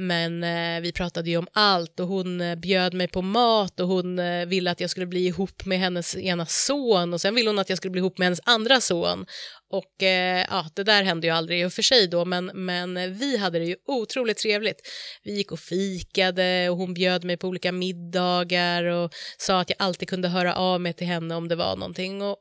Men 0.00 0.44
eh, 0.44 0.80
vi 0.80 0.92
pratade 0.92 1.30
ju 1.30 1.36
om 1.36 1.46
allt 1.52 2.00
och 2.00 2.08
hon 2.08 2.40
eh, 2.40 2.54
bjöd 2.54 2.94
mig 2.94 3.08
på 3.08 3.22
mat 3.22 3.80
och 3.80 3.88
hon 3.88 4.18
eh, 4.18 4.46
ville 4.46 4.70
att 4.70 4.80
jag 4.80 4.90
skulle 4.90 5.06
bli 5.06 5.26
ihop 5.26 5.64
med 5.64 5.78
hennes 5.78 6.16
ena 6.16 6.46
son 6.46 7.14
och 7.14 7.20
sen 7.20 7.34
ville 7.34 7.50
hon 7.50 7.58
att 7.58 7.68
jag 7.68 7.76
skulle 7.76 7.90
bli 7.90 7.98
ihop 7.98 8.18
med 8.18 8.26
hennes 8.26 8.40
andra 8.44 8.80
son. 8.80 9.26
Och 9.70 10.02
eh, 10.02 10.46
ja, 10.50 10.66
det 10.74 10.82
där 10.82 11.02
hände 11.02 11.26
ju 11.26 11.32
aldrig 11.32 11.60
i 11.60 11.64
och 11.64 11.72
för 11.72 11.82
sig 11.82 12.08
då, 12.08 12.24
men, 12.24 12.46
men 12.54 12.96
eh, 12.96 13.08
vi 13.08 13.36
hade 13.36 13.58
det 13.58 13.64
ju 13.64 13.76
otroligt 13.86 14.38
trevligt. 14.38 14.80
Vi 15.22 15.36
gick 15.36 15.52
och 15.52 15.60
fikade 15.60 16.70
och 16.70 16.76
hon 16.76 16.94
bjöd 16.94 17.24
mig 17.24 17.36
på 17.36 17.48
olika 17.48 17.72
middagar 17.72 18.84
och 18.84 19.10
sa 19.38 19.60
att 19.60 19.70
jag 19.70 19.76
alltid 19.78 20.08
kunde 20.08 20.28
höra 20.28 20.54
av 20.54 20.80
mig 20.80 20.92
till 20.92 21.06
henne 21.06 21.34
om 21.34 21.48
det 21.48 21.56
var 21.56 21.76
någonting. 21.76 22.22
Och 22.22 22.36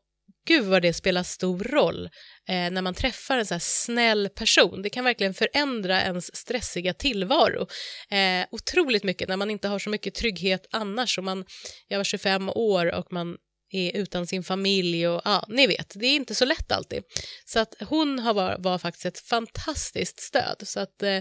gud 0.48 0.65
vad 0.65 0.82
det 0.82 0.93
spelar 0.93 1.24
stor 1.24 1.63
roll 1.63 2.10
eh, 2.48 2.72
när 2.72 2.82
man 2.82 2.94
träffar 2.94 3.38
en 3.38 3.46
så 3.46 3.54
här 3.54 3.60
snäll 3.60 4.30
person. 4.30 4.82
Det 4.82 4.90
kan 4.90 5.04
verkligen 5.04 5.34
förändra 5.34 6.02
ens 6.02 6.36
stressiga 6.36 6.94
tillvaro 6.94 7.68
eh, 8.10 8.48
otroligt 8.52 9.04
mycket 9.04 9.30
när 9.30 9.38
man 9.38 9.50
inte 9.50 9.68
har 9.68 9.80
så 9.80 9.90
mycket 9.90 10.16
trygghet 10.16 10.68
annars. 10.72 11.18
Och 11.18 11.24
man, 11.24 11.46
jag 11.88 12.00
var 12.00 12.04
25 12.04 12.50
år 12.50 12.96
och 12.96 13.14
man 13.14 13.38
är 13.70 13.98
utan 13.98 14.28
sin 14.28 14.44
familj 14.44 15.08
och 15.08 15.22
ja, 15.26 15.46
ni 15.48 15.68
vet, 15.68 15.92
det 15.96 16.06
är 16.06 16.16
inte 16.16 16.36
så 16.36 16.46
lätt 16.46 16.72
alltid. 16.72 17.04
Så 17.46 17.60
att 17.60 17.74
hon 17.90 18.20
har 18.20 18.34
var, 18.34 18.58
var 18.60 18.78
faktiskt 18.78 19.06
ett 19.06 19.20
fantastiskt 19.20 20.20
stöd. 20.20 20.64
Så 20.64 20.80
att 20.80 21.04
eh, 21.04 21.20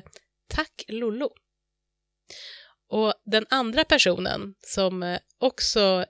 tack 0.48 0.84
Lollo. 0.88 1.30
Och 2.88 3.14
den 3.24 3.46
andra 3.50 3.84
personen 3.84 4.54
som 4.60 5.02
eh, 5.02 5.18
också 5.38 6.04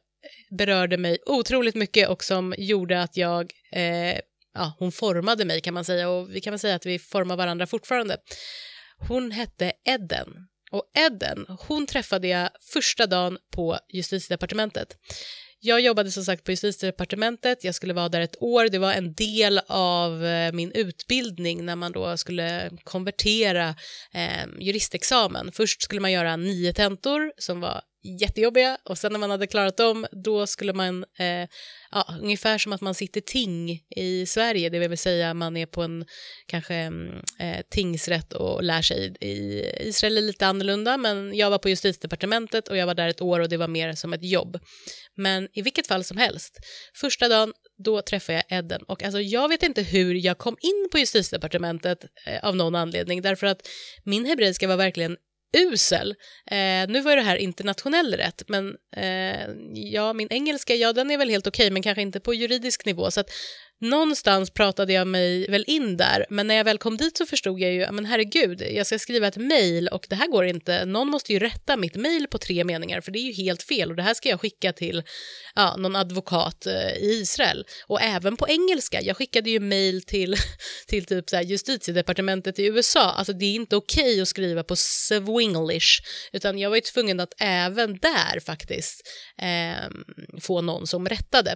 berörde 0.50 0.96
mig 0.96 1.18
otroligt 1.26 1.74
mycket 1.74 2.08
och 2.08 2.24
som 2.24 2.54
gjorde 2.58 3.02
att 3.02 3.16
jag, 3.16 3.52
eh, 3.72 4.20
ja, 4.56 4.76
hon 4.78 4.92
formade 4.92 5.44
mig 5.44 5.60
kan 5.60 5.74
man 5.74 5.84
säga 5.84 6.08
och 6.08 6.34
vi 6.34 6.40
kan 6.40 6.50
väl 6.50 6.58
säga 6.60 6.74
att 6.74 6.86
vi 6.86 6.98
formar 6.98 7.36
varandra 7.36 7.66
fortfarande. 7.66 8.16
Hon 9.08 9.30
hette 9.30 9.72
Edden 9.84 10.28
och 10.70 10.84
Edden, 10.94 11.46
hon 11.68 11.86
träffade 11.86 12.28
jag 12.28 12.50
första 12.72 13.06
dagen 13.06 13.38
på 13.50 13.78
justitiedepartementet. 13.92 14.96
Jag 15.60 15.80
jobbade 15.80 16.10
som 16.10 16.24
sagt 16.24 16.44
på 16.44 16.50
justitiedepartementet, 16.50 17.64
jag 17.64 17.74
skulle 17.74 17.94
vara 17.94 18.08
där 18.08 18.20
ett 18.20 18.42
år, 18.42 18.68
det 18.68 18.78
var 18.78 18.92
en 18.92 19.14
del 19.14 19.60
av 19.68 20.24
eh, 20.24 20.52
min 20.52 20.72
utbildning 20.72 21.64
när 21.64 21.76
man 21.76 21.92
då 21.92 22.16
skulle 22.16 22.70
konvertera 22.84 23.68
eh, 24.14 24.46
juristexamen. 24.60 25.52
Först 25.52 25.82
skulle 25.82 26.00
man 26.00 26.12
göra 26.12 26.36
nio 26.36 26.72
tentor 26.72 27.32
som 27.38 27.60
var 27.60 27.82
jättejobbiga 28.20 28.78
och 28.84 28.98
sen 28.98 29.12
när 29.12 29.18
man 29.18 29.30
hade 29.30 29.46
klarat 29.46 29.76
dem 29.76 30.06
då 30.12 30.46
skulle 30.46 30.72
man, 30.72 31.04
eh, 31.18 31.48
ja, 31.90 32.14
ungefär 32.22 32.58
som 32.58 32.72
att 32.72 32.80
man 32.80 32.94
sitter 32.94 33.20
ting 33.20 33.82
i 33.96 34.26
Sverige, 34.26 34.68
det 34.68 34.88
vill 34.88 34.98
säga 34.98 35.34
man 35.34 35.56
är 35.56 35.66
på 35.66 35.82
en 35.82 36.04
kanske 36.46 36.74
mm, 36.74 37.22
eh, 37.40 37.60
tingsrätt 37.70 38.32
och 38.32 38.62
lär 38.62 38.82
sig. 38.82 39.16
I 39.20 39.64
Israel 39.88 40.18
är 40.18 40.22
lite 40.22 40.46
annorlunda 40.46 40.96
men 40.96 41.36
jag 41.36 41.50
var 41.50 41.58
på 41.58 41.68
justitiedepartementet 41.68 42.68
och 42.68 42.76
jag 42.76 42.86
var 42.86 42.94
där 42.94 43.08
ett 43.08 43.20
år 43.20 43.40
och 43.40 43.48
det 43.48 43.56
var 43.56 43.68
mer 43.68 43.92
som 43.92 44.12
ett 44.12 44.24
jobb. 44.24 44.58
Men 45.16 45.48
i 45.52 45.62
vilket 45.62 45.86
fall 45.86 46.04
som 46.04 46.16
helst, 46.16 46.58
första 46.94 47.28
dagen 47.28 47.52
då 47.84 48.02
träffade 48.02 48.44
jag 48.48 48.58
Edden 48.58 48.82
och 48.82 49.02
alltså 49.02 49.20
jag 49.20 49.48
vet 49.48 49.62
inte 49.62 49.82
hur 49.82 50.14
jag 50.14 50.38
kom 50.38 50.56
in 50.60 50.88
på 50.92 50.98
justitiedepartementet 50.98 52.04
eh, 52.26 52.44
av 52.44 52.56
någon 52.56 52.74
anledning 52.74 53.22
därför 53.22 53.46
att 53.46 53.68
min 54.04 54.24
hebreiska 54.24 54.68
var 54.68 54.76
verkligen 54.76 55.16
usel. 55.56 56.10
Eh, 56.50 56.88
nu 56.88 57.00
var 57.00 57.16
det 57.16 57.22
här 57.22 57.36
internationell 57.36 58.14
rätt, 58.14 58.42
men 58.48 58.76
eh, 58.96 59.48
ja, 59.74 60.12
min 60.12 60.28
engelska, 60.30 60.74
ja 60.74 60.92
den 60.92 61.10
är 61.10 61.18
väl 61.18 61.30
helt 61.30 61.46
okej, 61.46 61.64
okay, 61.64 61.72
men 61.72 61.82
kanske 61.82 62.02
inte 62.02 62.20
på 62.20 62.34
juridisk 62.34 62.86
nivå. 62.86 63.10
Så 63.10 63.20
att 63.20 63.30
någonstans 63.80 64.50
pratade 64.50 64.92
jag 64.92 65.06
mig 65.06 65.50
väl 65.50 65.64
in 65.66 65.96
där, 65.96 66.26
men 66.30 66.46
när 66.46 66.54
jag 66.54 66.64
väl 66.64 66.78
kom 66.78 66.96
dit 66.96 67.16
så 67.16 67.26
förstod 67.26 67.60
jag 67.60 67.72
ju, 67.72 67.92
men 67.92 68.04
herregud, 68.04 68.62
jag 68.70 68.86
ska 68.86 68.98
skriva 68.98 69.26
ett 69.26 69.36
mejl 69.36 69.88
och 69.88 70.06
det 70.08 70.14
här 70.14 70.28
går 70.28 70.44
inte, 70.44 70.84
någon 70.84 71.08
måste 71.08 71.32
ju 71.32 71.38
rätta 71.38 71.76
mitt 71.76 71.94
mejl 71.94 72.26
på 72.26 72.38
tre 72.38 72.64
meningar 72.64 73.00
för 73.00 73.12
det 73.12 73.18
är 73.18 73.32
ju 73.32 73.32
helt 73.32 73.62
fel 73.62 73.90
och 73.90 73.96
det 73.96 74.02
här 74.02 74.14
ska 74.14 74.28
jag 74.28 74.40
skicka 74.40 74.72
till 74.72 75.02
ja, 75.54 75.76
någon 75.76 75.96
advokat 75.96 76.66
eh, 76.66 76.96
i 76.96 77.20
Israel 77.22 77.64
och 77.86 78.02
även 78.02 78.36
på 78.36 78.48
engelska. 78.48 79.02
Jag 79.02 79.16
skickade 79.16 79.50
ju 79.50 79.60
mejl 79.60 80.02
till, 80.02 80.36
till 80.86 81.04
typ 81.04 81.30
så 81.30 81.36
här 81.36 81.44
justitiedepartementet 81.44 82.58
i 82.58 82.66
USA, 82.66 83.10
alltså 83.10 83.32
det 83.32 83.44
är 83.44 83.54
inte 83.54 83.76
okej 83.76 84.02
okay 84.02 84.20
att 84.20 84.28
skriva 84.28 84.64
på 84.64 84.76
swinglish 84.76 86.02
utan 86.32 86.58
jag 86.58 86.70
var 86.70 86.76
ju 86.76 86.82
tvungen 86.82 87.20
att 87.20 87.32
även 87.40 87.98
där 87.98 88.40
faktiskt 88.40 89.02
eh, 89.42 89.90
få 90.40 90.60
någon 90.60 90.86
som 90.86 91.08
rättade. 91.08 91.50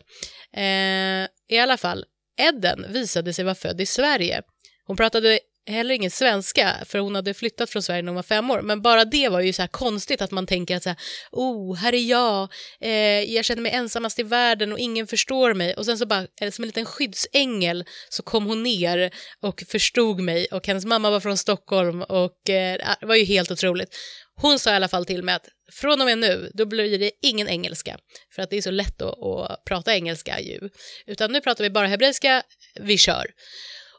Eh, 0.56 1.28
i 1.50 1.58
alla 1.58 1.76
fall, 1.76 2.04
Edden 2.40 2.86
visade 2.88 3.32
sig 3.32 3.44
vara 3.44 3.54
född 3.54 3.80
i 3.80 3.86
Sverige. 3.86 4.42
Hon 4.86 4.96
pratade 4.96 5.40
heller 5.66 5.94
ingen 5.94 6.10
svenska, 6.10 6.76
för 6.86 6.98
hon 6.98 7.14
hade 7.14 7.34
flyttat 7.34 7.70
från 7.70 7.82
Sverige 7.82 8.02
när 8.02 8.08
hon 8.08 8.16
var 8.16 8.22
fem 8.22 8.50
år. 8.50 8.62
Men 8.62 8.82
bara 8.82 9.04
det 9.04 9.28
var 9.28 9.40
ju 9.40 9.52
så 9.52 9.68
konstigt 9.68 10.22
att 10.22 10.30
man 10.30 10.46
tänker 10.46 10.76
att 10.76 10.82
så 10.82 10.88
här, 10.88 10.98
oh, 11.32 11.76
här 11.76 11.92
är 11.92 12.10
jag, 12.10 12.52
eh, 12.80 13.34
jag 13.34 13.44
känner 13.44 13.62
mig 13.62 13.72
ensammast 13.72 14.18
i 14.18 14.22
världen 14.22 14.72
och 14.72 14.78
ingen 14.78 15.06
förstår 15.06 15.54
mig. 15.54 15.74
Och 15.74 15.84
sen 15.84 15.98
så 15.98 16.06
bara, 16.06 16.26
eh, 16.40 16.50
som 16.50 16.62
en 16.64 16.68
liten 16.68 16.84
skyddsängel 16.84 17.84
så 18.08 18.22
kom 18.22 18.46
hon 18.46 18.62
ner 18.62 19.10
och 19.42 19.62
förstod 19.68 20.20
mig 20.20 20.46
och 20.46 20.66
hennes 20.66 20.84
mamma 20.84 21.10
var 21.10 21.20
från 21.20 21.36
Stockholm 21.36 22.02
och 22.02 22.50
eh, 22.50 22.96
det 23.00 23.06
var 23.06 23.14
ju 23.14 23.24
helt 23.24 23.50
otroligt. 23.50 23.96
Hon 24.40 24.58
sa 24.58 24.72
i 24.72 24.74
alla 24.74 24.88
fall 24.88 25.04
till 25.04 25.22
mig 25.22 25.34
att 25.34 25.48
från 25.72 26.00
och 26.00 26.06
med 26.06 26.18
nu, 26.18 26.50
då 26.54 26.66
blir 26.66 26.98
det 26.98 27.10
ingen 27.22 27.48
engelska. 27.48 27.98
För 28.34 28.42
att 28.42 28.50
det 28.50 28.56
är 28.56 28.62
så 28.62 28.70
lätt 28.70 29.02
att, 29.02 29.22
att 29.22 29.64
prata 29.64 29.94
engelska 29.94 30.40
ju. 30.40 30.68
Utan 31.06 31.32
nu 31.32 31.40
pratar 31.40 31.64
vi 31.64 31.70
bara 31.70 31.86
hebreiska, 31.86 32.42
vi 32.80 32.98
kör. 32.98 33.26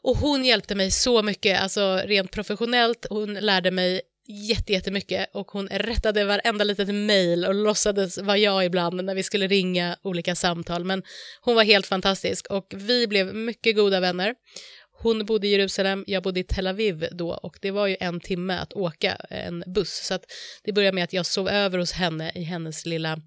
Och 0.02 0.16
hon 0.16 0.44
hjälpte 0.44 0.74
mig 0.74 0.90
så 0.90 1.22
mycket, 1.22 1.60
alltså 1.60 1.96
rent 2.04 2.30
professionellt. 2.30 3.06
Hon 3.10 3.34
lärde 3.34 3.70
mig 3.70 4.00
jättemycket 4.68 5.30
och 5.34 5.50
hon 5.50 5.68
rättade 5.68 6.24
varenda 6.24 6.64
litet 6.64 6.94
mejl 6.94 7.44
och 7.44 7.54
låtsades 7.54 8.18
vara 8.18 8.38
jag 8.38 8.64
ibland 8.64 9.04
när 9.04 9.14
vi 9.14 9.22
skulle 9.22 9.46
ringa 9.46 9.96
olika 10.02 10.34
samtal. 10.34 10.84
Men 10.84 11.02
hon 11.40 11.54
var 11.54 11.64
helt 11.64 11.86
fantastisk 11.86 12.46
och 12.50 12.74
vi 12.76 13.06
blev 13.06 13.34
mycket 13.34 13.76
goda 13.76 14.00
vänner. 14.00 14.34
Hon 15.02 15.26
bodde 15.26 15.46
i 15.46 15.50
Jerusalem, 15.50 16.04
jag 16.06 16.22
bodde 16.22 16.40
i 16.40 16.44
Tel 16.44 16.66
Aviv 16.66 17.08
då 17.12 17.34
och 17.34 17.58
det 17.60 17.70
var 17.70 17.86
ju 17.86 17.96
en 18.00 18.20
timme 18.20 18.54
att 18.54 18.72
åka 18.72 19.14
en 19.30 19.64
buss. 19.66 20.06
Så 20.06 20.14
att 20.14 20.24
det 20.64 20.72
började 20.72 20.94
med 20.94 21.04
att 21.04 21.12
jag 21.12 21.26
sov 21.26 21.48
över 21.48 21.78
hos 21.78 21.92
henne 21.92 22.32
i 22.34 22.42
hennes 22.42 22.86
lilla 22.86 23.18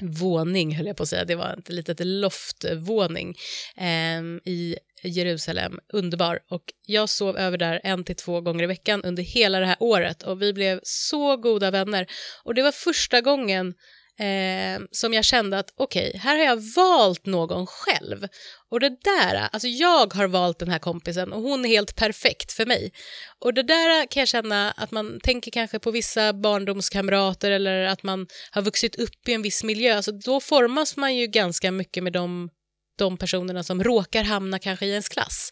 våning, 0.00 0.76
höll 0.76 0.86
jag 0.86 0.96
på 0.96 1.02
att 1.02 1.08
säga. 1.08 1.24
Det 1.24 1.34
var 1.34 1.56
ett 1.58 1.68
litet 1.68 2.00
loftvåning 2.00 3.34
eh, 3.76 4.22
i 4.44 4.76
Jerusalem. 5.02 5.78
Underbar. 5.92 6.40
Och 6.48 6.62
jag 6.86 7.08
sov 7.08 7.38
över 7.38 7.58
där 7.58 7.80
en 7.84 8.04
till 8.04 8.16
två 8.16 8.40
gånger 8.40 8.64
i 8.64 8.66
veckan 8.66 9.02
under 9.02 9.22
hela 9.22 9.60
det 9.60 9.66
här 9.66 9.76
året 9.80 10.22
och 10.22 10.42
vi 10.42 10.52
blev 10.52 10.80
så 10.82 11.36
goda 11.36 11.70
vänner. 11.70 12.06
Och 12.44 12.54
det 12.54 12.62
var 12.62 12.72
första 12.72 13.20
gången 13.20 13.74
eh, 14.20 14.80
som 14.90 15.14
jag 15.14 15.24
kände 15.24 15.58
att 15.58 15.72
okej, 15.76 16.08
okay, 16.08 16.20
här 16.20 16.38
har 16.38 16.44
jag 16.44 16.74
valt 16.76 17.26
någon 17.26 17.66
själv. 17.66 18.26
Och 18.70 18.80
det 18.80 18.88
där, 18.88 19.48
alltså 19.52 19.68
jag 19.68 20.14
har 20.14 20.26
valt 20.26 20.58
den 20.58 20.68
här 20.68 20.78
kompisen 20.78 21.32
och 21.32 21.42
hon 21.42 21.64
är 21.64 21.68
helt 21.68 21.96
perfekt 21.96 22.52
för 22.52 22.66
mig. 22.66 22.92
Och 23.38 23.54
det 23.54 23.62
där 23.62 24.06
kan 24.06 24.20
jag 24.20 24.28
känna 24.28 24.70
att 24.70 24.90
man 24.90 25.20
tänker 25.22 25.50
kanske 25.50 25.78
på 25.78 25.90
vissa 25.90 26.32
barndomskamrater 26.32 27.50
eller 27.50 27.82
att 27.82 28.02
man 28.02 28.26
har 28.50 28.62
vuxit 28.62 28.96
upp 28.96 29.28
i 29.28 29.32
en 29.32 29.42
viss 29.42 29.64
miljö, 29.64 29.96
alltså 29.96 30.12
då 30.12 30.40
formas 30.40 30.96
man 30.96 31.16
ju 31.16 31.26
ganska 31.26 31.70
mycket 31.70 32.02
med 32.02 32.12
de, 32.12 32.50
de 32.98 33.16
personerna 33.16 33.62
som 33.62 33.84
råkar 33.84 34.24
hamna 34.24 34.58
kanske 34.58 34.86
i 34.86 34.90
ens 34.90 35.08
klass. 35.08 35.50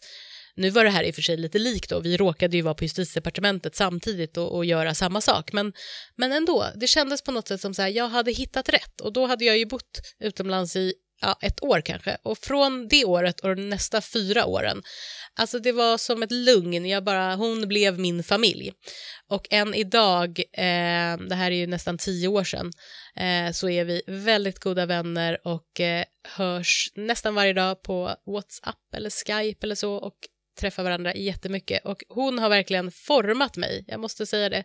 Nu 0.59 0.69
var 0.69 0.83
det 0.83 0.89
här 0.89 1.03
i 1.03 1.11
och 1.11 1.15
för 1.15 1.21
sig 1.21 1.37
lite 1.37 1.59
likt 1.59 1.89
då, 1.89 1.99
vi 1.99 2.17
råkade 2.17 2.57
ju 2.57 2.61
vara 2.61 2.73
på 2.73 2.83
justitiedepartementet 2.83 3.75
samtidigt 3.75 4.37
och, 4.37 4.55
och 4.55 4.65
göra 4.65 4.93
samma 4.93 5.21
sak, 5.21 5.53
men, 5.53 5.73
men 6.15 6.31
ändå, 6.31 6.65
det 6.75 6.87
kändes 6.87 7.21
på 7.21 7.31
något 7.31 7.47
sätt 7.47 7.61
som 7.61 7.73
så 7.73 7.81
här, 7.81 7.89
jag 7.89 8.09
hade 8.09 8.31
hittat 8.31 8.69
rätt. 8.69 9.01
Och 9.01 9.13
då 9.13 9.25
hade 9.25 9.45
jag 9.45 9.57
ju 9.57 9.65
bott 9.65 10.01
utomlands 10.19 10.75
i 10.75 10.93
ja, 11.21 11.37
ett 11.41 11.63
år 11.63 11.81
kanske. 11.81 12.17
Och 12.23 12.37
från 12.37 12.87
det 12.87 13.05
året 13.05 13.39
och 13.39 13.55
de 13.55 13.69
nästa 13.69 14.01
fyra 14.01 14.45
åren, 14.45 14.83
alltså 15.33 15.59
det 15.59 15.71
var 15.71 15.97
som 15.97 16.23
ett 16.23 16.31
lugn, 16.31 16.85
jag 16.85 17.03
bara, 17.03 17.35
hon 17.35 17.67
blev 17.67 17.99
min 17.99 18.23
familj. 18.23 18.71
Och 19.29 19.47
än 19.49 19.73
idag, 19.73 20.39
eh, 20.39 21.17
det 21.29 21.35
här 21.35 21.51
är 21.51 21.55
ju 21.55 21.67
nästan 21.67 21.97
tio 21.97 22.27
år 22.27 22.43
sedan, 22.43 22.71
eh, 23.15 23.51
så 23.51 23.69
är 23.69 23.85
vi 23.85 24.01
väldigt 24.07 24.59
goda 24.59 24.85
vänner 24.85 25.47
och 25.47 25.79
eh, 25.79 26.05
hörs 26.27 26.91
nästan 26.95 27.35
varje 27.35 27.53
dag 27.53 27.83
på 27.83 28.15
WhatsApp 28.25 28.95
eller 28.95 29.09
Skype 29.09 29.65
eller 29.65 29.75
så. 29.75 29.93
Och 29.93 30.17
träffa 30.59 30.83
varandra 30.83 31.15
jättemycket 31.15 31.85
och 31.85 32.03
hon 32.09 32.39
har 32.39 32.49
verkligen 32.49 32.91
format 32.91 33.57
mig, 33.57 33.83
jag 33.87 33.99
måste 33.99 34.25
säga 34.25 34.49
det, 34.49 34.63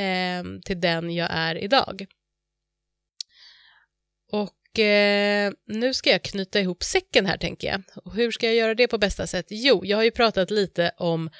eh, 0.00 0.44
till 0.64 0.80
den 0.80 1.10
jag 1.10 1.28
är 1.30 1.54
idag. 1.58 2.06
Och 4.32 4.78
eh, 4.78 5.52
nu 5.66 5.94
ska 5.94 6.10
jag 6.10 6.22
knyta 6.22 6.60
ihop 6.60 6.82
säcken 6.82 7.26
här 7.26 7.36
tänker 7.36 7.68
jag. 7.68 7.82
Och 8.04 8.14
hur 8.14 8.30
ska 8.30 8.46
jag 8.46 8.54
göra 8.54 8.74
det 8.74 8.88
på 8.88 8.98
bästa 8.98 9.26
sätt? 9.26 9.46
Jo, 9.50 9.84
jag 9.84 9.96
har 9.96 10.04
ju 10.04 10.10
pratat 10.10 10.50
lite 10.50 10.92
om 10.96 11.30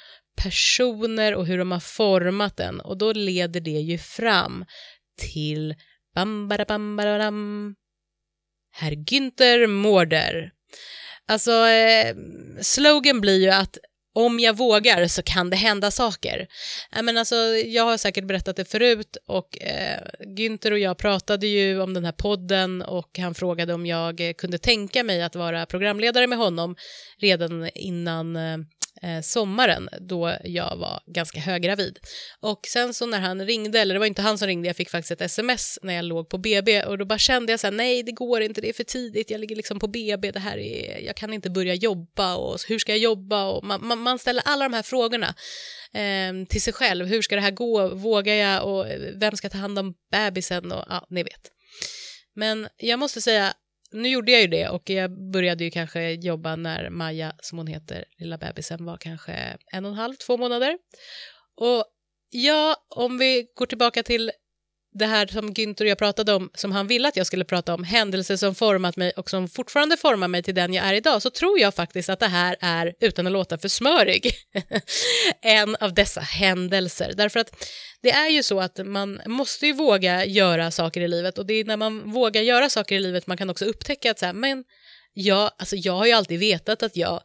personer 0.43 1.35
och 1.35 1.45
hur 1.45 1.57
de 1.57 1.71
har 1.71 1.79
format 1.79 2.57
den 2.57 2.79
och 2.79 2.97
då 2.97 3.13
leder 3.13 3.59
det 3.59 3.69
ju 3.69 3.97
fram 3.97 4.65
till 5.17 5.75
bam, 6.15 6.47
bam, 6.47 6.95
bam, 6.95 7.75
Herr 8.71 8.91
Günther 8.91 9.67
Mårder. 9.67 10.51
Alltså, 11.27 11.51
eh, 11.51 12.15
slogan 12.61 13.21
blir 13.21 13.39
ju 13.39 13.49
att 13.49 13.77
om 14.13 14.39
jag 14.39 14.57
vågar 14.57 15.07
så 15.07 15.23
kan 15.23 15.49
det 15.49 15.55
hända 15.55 15.91
saker. 15.91 16.47
Äh, 16.95 17.01
men 17.01 17.17
alltså, 17.17 17.35
jag 17.65 17.83
har 17.83 17.97
säkert 17.97 18.27
berättat 18.27 18.55
det 18.55 18.65
förut 18.65 19.17
och 19.27 19.61
eh, 19.61 19.99
Günther 20.37 20.71
och 20.71 20.79
jag 20.79 20.97
pratade 20.97 21.47
ju 21.47 21.81
om 21.81 21.93
den 21.93 22.05
här 22.05 22.11
podden 22.11 22.81
och 22.81 23.19
han 23.19 23.33
frågade 23.35 23.73
om 23.73 23.85
jag 23.85 24.19
eh, 24.19 24.33
kunde 24.33 24.57
tänka 24.57 25.03
mig 25.03 25.23
att 25.23 25.35
vara 25.35 25.65
programledare 25.65 26.27
med 26.27 26.37
honom 26.37 26.75
redan 27.19 27.69
innan 27.75 28.35
eh, 28.35 28.57
Eh, 29.01 29.21
sommaren 29.21 29.89
då 29.99 30.37
jag 30.43 30.77
var 30.77 31.03
ganska 31.05 31.39
höggravid. 31.39 31.99
Och 32.39 32.59
sen 32.67 32.93
så 32.93 33.05
när 33.05 33.19
han 33.19 33.45
ringde, 33.45 33.79
eller 33.79 33.93
det 33.93 33.99
var 33.99 34.05
inte 34.05 34.21
han 34.21 34.37
som 34.37 34.47
ringde, 34.47 34.67
jag 34.67 34.75
fick 34.75 34.89
faktiskt 34.89 35.11
ett 35.11 35.21
sms 35.21 35.79
när 35.81 35.93
jag 35.93 36.05
låg 36.05 36.29
på 36.29 36.37
BB 36.37 36.83
och 36.83 36.97
då 36.97 37.05
bara 37.05 37.19
kände 37.19 37.53
jag 37.53 37.59
så 37.59 37.67
här, 37.67 37.71
nej 37.71 38.03
det 38.03 38.11
går 38.11 38.41
inte, 38.41 38.61
det 38.61 38.69
är 38.69 38.73
för 38.73 38.83
tidigt, 38.83 39.29
jag 39.29 39.39
ligger 39.39 39.55
liksom 39.55 39.79
på 39.79 39.87
BB, 39.87 40.31
det 40.31 40.39
här 40.39 40.57
är, 40.57 40.99
jag 40.99 41.15
kan 41.15 41.33
inte 41.33 41.49
börja 41.49 41.73
jobba 41.73 42.35
och 42.35 42.57
hur 42.67 42.79
ska 42.79 42.91
jag 42.91 42.99
jobba? 42.99 43.45
Och 43.45 43.63
man, 43.63 43.87
man, 43.87 43.99
man 43.99 44.19
ställer 44.19 44.43
alla 44.45 44.65
de 44.65 44.73
här 44.73 44.83
frågorna 44.83 45.35
eh, 45.93 46.47
till 46.49 46.61
sig 46.61 46.73
själv, 46.73 47.05
hur 47.05 47.21
ska 47.21 47.35
det 47.35 47.41
här 47.41 47.51
gå, 47.51 47.87
vågar 47.87 48.33
jag? 48.33 48.65
Och 48.65 48.87
eh, 48.87 48.99
vem 49.15 49.35
ska 49.35 49.49
ta 49.49 49.57
hand 49.57 49.79
om 49.79 49.93
bebisen? 50.11 50.71
Och 50.71 50.85
ja, 50.89 51.07
ni 51.09 51.23
vet. 51.23 51.51
Men 52.35 52.67
jag 52.77 52.99
måste 52.99 53.21
säga, 53.21 53.53
nu 53.91 54.09
gjorde 54.09 54.31
jag 54.31 54.41
ju 54.41 54.47
det 54.47 54.69
och 54.69 54.89
jag 54.89 55.31
började 55.31 55.63
ju 55.63 55.71
kanske 55.71 56.11
jobba 56.11 56.55
när 56.55 56.89
Maja, 56.89 57.35
som 57.39 57.57
hon 57.57 57.67
heter, 57.67 58.05
lilla 58.17 58.37
bebisen 58.37 58.85
var 58.85 58.97
kanske 58.97 59.57
en 59.71 59.85
och 59.85 59.91
en 59.91 59.97
halv, 59.97 60.13
två 60.15 60.37
månader. 60.37 60.77
Och 61.55 61.85
ja, 62.29 62.75
om 62.89 63.17
vi 63.17 63.47
går 63.55 63.65
tillbaka 63.65 64.03
till 64.03 64.31
det 64.93 65.05
här 65.05 65.27
som 65.27 65.53
Günther 65.53 65.81
och 65.81 65.87
jag 65.87 65.97
pratade 65.97 66.33
om, 66.33 66.49
som 66.53 66.71
han 66.71 66.87
ville 66.87 67.07
att 67.07 67.15
jag 67.15 67.27
skulle 67.27 67.45
prata 67.45 67.73
om, 67.73 67.83
händelser 67.83 68.35
som 68.35 68.55
format 68.55 68.97
mig 68.97 69.11
och 69.11 69.29
som 69.29 69.47
fortfarande 69.47 69.97
formar 69.97 70.27
mig 70.27 70.43
till 70.43 70.55
den 70.55 70.73
jag 70.73 70.85
är 70.85 70.93
idag, 70.93 71.21
så 71.21 71.29
tror 71.29 71.59
jag 71.59 71.75
faktiskt 71.75 72.09
att 72.09 72.19
det 72.19 72.27
här 72.27 72.55
är, 72.59 72.93
utan 72.99 73.27
att 73.27 73.33
låta 73.33 73.57
för 73.57 73.67
smörig, 73.67 74.33
en 75.41 75.75
av 75.75 75.93
dessa 75.93 76.21
händelser. 76.21 77.13
Därför 77.17 77.39
att 77.39 77.65
det 78.01 78.11
är 78.11 78.29
ju 78.29 78.43
så 78.43 78.59
att 78.59 78.79
man 78.85 79.21
måste 79.25 79.67
ju 79.67 79.73
våga 79.73 80.25
göra 80.25 80.71
saker 80.71 81.01
i 81.01 81.07
livet 81.07 81.37
och 81.37 81.45
det 81.45 81.53
är 81.53 81.65
när 81.65 81.77
man 81.77 82.11
vågar 82.11 82.41
göra 82.41 82.69
saker 82.69 82.95
i 82.95 82.99
livet 82.99 83.27
man 83.27 83.37
kan 83.37 83.49
också 83.49 83.65
upptäcka 83.65 84.11
att 84.11 84.19
så 84.19 84.25
här, 84.25 84.33
men 84.33 84.63
jag, 85.13 85.51
alltså 85.57 85.75
jag 85.75 85.93
har 85.93 86.05
ju 86.05 86.11
alltid 86.11 86.39
vetat 86.39 86.83
att 86.83 86.95
jag 86.95 87.21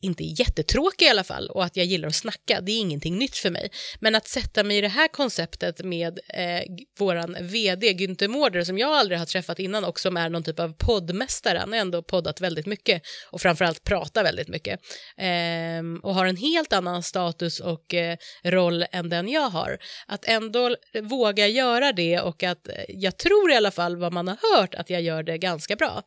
inte 0.00 0.24
är 0.24 0.40
jättetråkig 0.40 1.06
i 1.06 1.08
alla 1.08 1.24
fall 1.24 1.50
och 1.50 1.64
att 1.64 1.76
jag 1.76 1.86
gillar 1.86 2.08
att 2.08 2.14
snacka, 2.14 2.60
det 2.60 2.72
är 2.72 2.78
ingenting 2.78 3.18
nytt 3.18 3.36
för 3.36 3.50
mig. 3.50 3.70
Men 4.00 4.14
att 4.14 4.28
sätta 4.28 4.64
mig 4.64 4.78
i 4.78 4.80
det 4.80 4.88
här 4.88 5.08
konceptet 5.08 5.84
med 5.84 6.18
eh, 6.28 6.62
våran 6.98 7.36
vd 7.40 7.92
Günther 7.92 8.28
Mårder 8.28 8.64
som 8.64 8.78
jag 8.78 8.92
aldrig 8.92 9.18
har 9.18 9.26
träffat 9.26 9.58
innan 9.58 9.84
och 9.84 10.00
som 10.00 10.16
är 10.16 10.28
någon 10.28 10.42
typ 10.42 10.60
av 10.60 10.72
poddmästare, 10.72 11.58
han 11.58 11.72
har 11.72 11.78
ändå 11.78 12.02
poddat 12.02 12.40
väldigt 12.40 12.66
mycket 12.66 13.02
och 13.30 13.40
framförallt 13.40 13.84
pratar 13.84 14.22
väldigt 14.22 14.48
mycket 14.48 14.80
eh, 15.16 16.00
och 16.02 16.14
har 16.14 16.26
en 16.26 16.36
helt 16.36 16.72
annan 16.72 17.02
status 17.02 17.60
och 17.60 17.94
eh, 17.94 18.16
roll 18.44 18.84
än 18.92 19.08
den 19.08 19.28
jag 19.28 19.50
har. 19.50 19.78
Att 20.06 20.24
ändå 20.28 20.76
våga 21.02 21.46
göra 21.46 21.92
det 21.92 22.20
och 22.20 22.42
att 22.42 22.68
eh, 22.68 22.74
jag 22.88 23.18
tror 23.18 23.50
i 23.52 23.54
alla 23.54 23.70
fall 23.70 23.96
vad 23.96 24.12
man 24.12 24.28
har 24.28 24.56
hört 24.56 24.74
att 24.74 24.90
jag 24.90 25.02
gör 25.02 25.22
det 25.22 25.38
ganska 25.38 25.76
bra. 25.76 26.02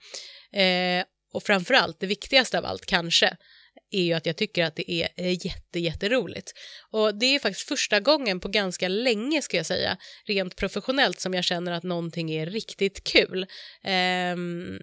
Eh, 0.61 1.03
och 1.33 1.43
framförallt, 1.43 1.99
det 1.99 2.07
viktigaste 2.07 2.57
av 2.57 2.65
allt 2.65 2.85
kanske, 2.85 3.37
är 3.95 4.03
ju 4.03 4.13
att 4.13 4.25
jag 4.25 4.35
tycker 4.35 4.63
att 4.63 4.75
det 4.75 4.91
är 4.91 5.45
jätte, 5.45 5.79
jätteroligt. 5.79 6.53
Och 6.91 7.15
det 7.15 7.25
är 7.25 7.39
faktiskt 7.39 7.67
första 7.67 7.99
gången 7.99 8.39
på 8.39 8.47
ganska 8.47 8.87
länge, 8.87 9.41
ska 9.41 9.57
jag 9.57 9.65
säga, 9.65 9.97
rent 10.25 10.55
professionellt 10.55 11.19
som 11.19 11.33
jag 11.33 11.43
känner 11.43 11.71
att 11.71 11.83
någonting 11.83 12.31
är 12.31 12.45
riktigt 12.45 13.03
kul. 13.03 13.45
Um, 14.33 14.79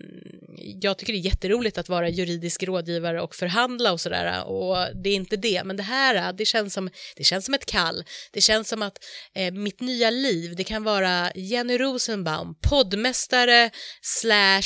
jag 0.83 0.99
tycker 0.99 1.13
det 1.13 1.19
är 1.19 1.21
jätteroligt 1.25 1.79
att 1.79 1.89
vara 1.89 2.09
juridisk 2.09 2.63
rådgivare 2.63 3.21
och 3.21 3.35
förhandla 3.35 3.93
och 3.93 4.01
sådär 4.01 4.45
och 4.45 4.77
det 4.95 5.11
är 5.11 5.15
inte 5.15 5.37
det, 5.37 5.65
men 5.65 5.77
det 5.77 5.83
här, 5.83 6.33
det 6.33 6.45
känns 6.45 6.75
som, 6.75 6.91
det 7.17 7.25
känns 7.25 7.45
som 7.45 7.55
ett 7.55 7.67
kall. 7.67 8.05
Det 8.33 8.41
känns 8.41 8.69
som 8.69 8.83
att 8.83 8.99
eh, 9.35 9.53
mitt 9.53 9.81
nya 9.81 10.11
liv, 10.11 10.57
det 10.57 10.65
kan 10.65 10.85
vara 10.85 11.33
Jenny 11.35 11.79
Rosenbaum, 11.79 12.55
poddmästare 12.61 13.71
slash 14.03 14.63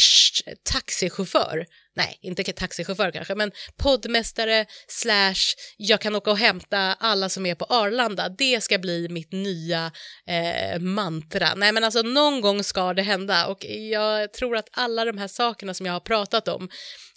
taxichaufför 0.63 1.67
nej, 1.97 2.19
inte 2.23 2.53
taxichaufför 2.53 3.11
kanske, 3.11 3.35
men 3.35 3.53
poddmästare 3.77 4.67
slash 4.89 5.55
jag 5.77 6.01
kan 6.01 6.17
åka 6.17 6.31
och 6.31 6.39
hämta 6.39 6.79
alla 6.79 7.29
som 7.29 7.47
är 7.47 7.55
på 7.55 7.65
Arlanda. 7.65 8.29
Det 8.29 8.63
ska 8.63 8.79
bli 8.79 9.09
mitt 9.09 9.33
nya 9.33 9.93
eh, 10.27 10.81
mantra. 10.81 11.55
Nej, 11.55 11.73
men 11.73 11.85
alltså 11.85 12.03
någon 12.03 12.41
gång 12.41 12.65
ska 12.65 12.95
det 12.95 13.03
hända 13.03 13.47
och 13.47 13.65
jag 13.65 14.33
tror 14.33 14.57
att 14.57 14.69
alla 14.73 15.05
de 15.05 15.19
här 15.19 15.29
sakerna 15.29 15.75
som 15.75 15.87
jag 15.87 15.93
har 15.93 16.01
pratat 16.01 16.49
om, 16.49 16.69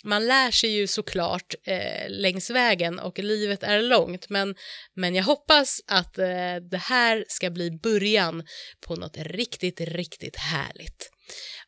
man 0.04 0.28
lär 0.28 0.52
sig 0.52 0.70
ju 0.70 0.88
såklart 0.88 1.56
eh, 1.64 2.10
längs 2.10 2.50
vägen 2.50 3.00
och 3.00 3.20
livet 3.20 3.64
är 3.64 3.82
långt, 3.82 4.30
men, 4.30 4.56
men 4.96 5.16
jag 5.16 5.24
hoppas 5.24 5.82
att 5.88 6.18
eh, 6.18 6.56
det 6.72 6.82
här 6.82 7.26
ska 7.28 7.50
bli 7.50 7.72
början 7.72 8.44
på 8.88 8.96
något 8.96 9.18
riktigt, 9.18 9.82
riktigt 9.82 10.36
härligt. 10.36 11.10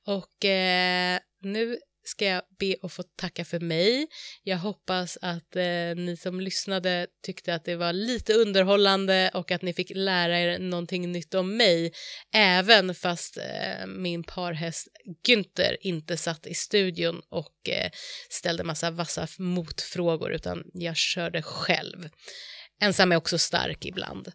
Och 0.08 0.46
eh, 0.46 1.20
nu 1.42 1.78
ska 2.10 2.26
jag 2.26 2.42
be 2.60 2.76
att 2.82 2.94
få 2.94 3.04
tacka 3.04 3.46
för 3.46 3.60
mig. 3.60 4.08
Jag 4.44 4.58
hoppas 4.58 5.18
att 5.22 5.56
eh, 5.56 5.96
ni 5.96 6.18
som 6.22 6.42
lyssnade 6.42 7.08
tyckte 7.24 7.56
att 7.56 7.66
det 7.66 7.76
var 7.76 7.94
lite 7.94 8.34
underhållande 8.34 9.32
och 9.34 9.52
att 9.52 9.62
ni 9.62 9.74
fick 9.74 9.92
lära 9.96 10.40
er 10.40 10.60
någonting 10.60 11.12
nytt 11.12 11.34
om 11.34 11.58
mig, 11.58 11.94
även 12.34 12.96
fast 12.96 13.38
eh, 13.38 13.88
min 13.88 14.24
parhäst 14.24 14.88
Günther 15.28 15.76
inte 15.82 16.18
satt 16.18 16.48
i 16.48 16.54
studion 16.54 17.22
och 17.30 17.70
eh, 17.70 17.92
ställde 18.30 18.64
massa 18.64 18.92
vassa 18.92 19.28
motfrågor, 19.38 20.32
utan 20.32 20.64
jag 20.74 20.98
körde 20.98 21.42
själv. 21.42 22.10
Ensam 22.82 23.12
är 23.12 23.16
också 23.16 23.38
stark 23.38 23.86
ibland. 23.86 24.32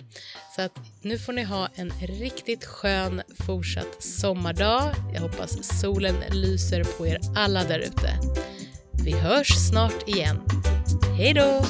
Så 0.57 0.63
att 0.63 0.73
nu 1.03 1.19
får 1.19 1.33
ni 1.33 1.43
ha 1.43 1.69
en 1.75 1.93
riktigt 2.01 2.65
skön 2.65 3.23
fortsatt 3.47 4.03
sommardag. 4.03 4.95
Jag 5.15 5.21
hoppas 5.21 5.81
solen 5.81 6.15
lyser 6.31 6.85
på 6.85 7.07
er 7.07 7.21
alla 7.37 7.65
där 7.65 7.79
ute. 7.79 8.19
Vi 9.05 9.13
hörs 9.13 9.69
snart 9.69 10.09
igen. 10.09 10.41
Hej 11.19 11.35
då! 11.35 11.65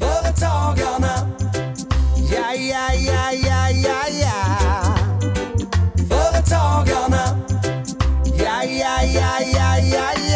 Företagarna, 0.00 1.30
ja, 2.32 2.54
ja, 2.54 2.94
ja, 2.94 3.32
ja, 3.32 3.70
ja, 3.70 4.02
ja. 4.22 4.96
Företagarna, 6.08 7.38
ja, 8.24 8.64
ja, 8.64 9.02
ja, 9.02 9.40
ja, 9.54 9.78
ja, 9.78 10.12
ja. 10.14 10.27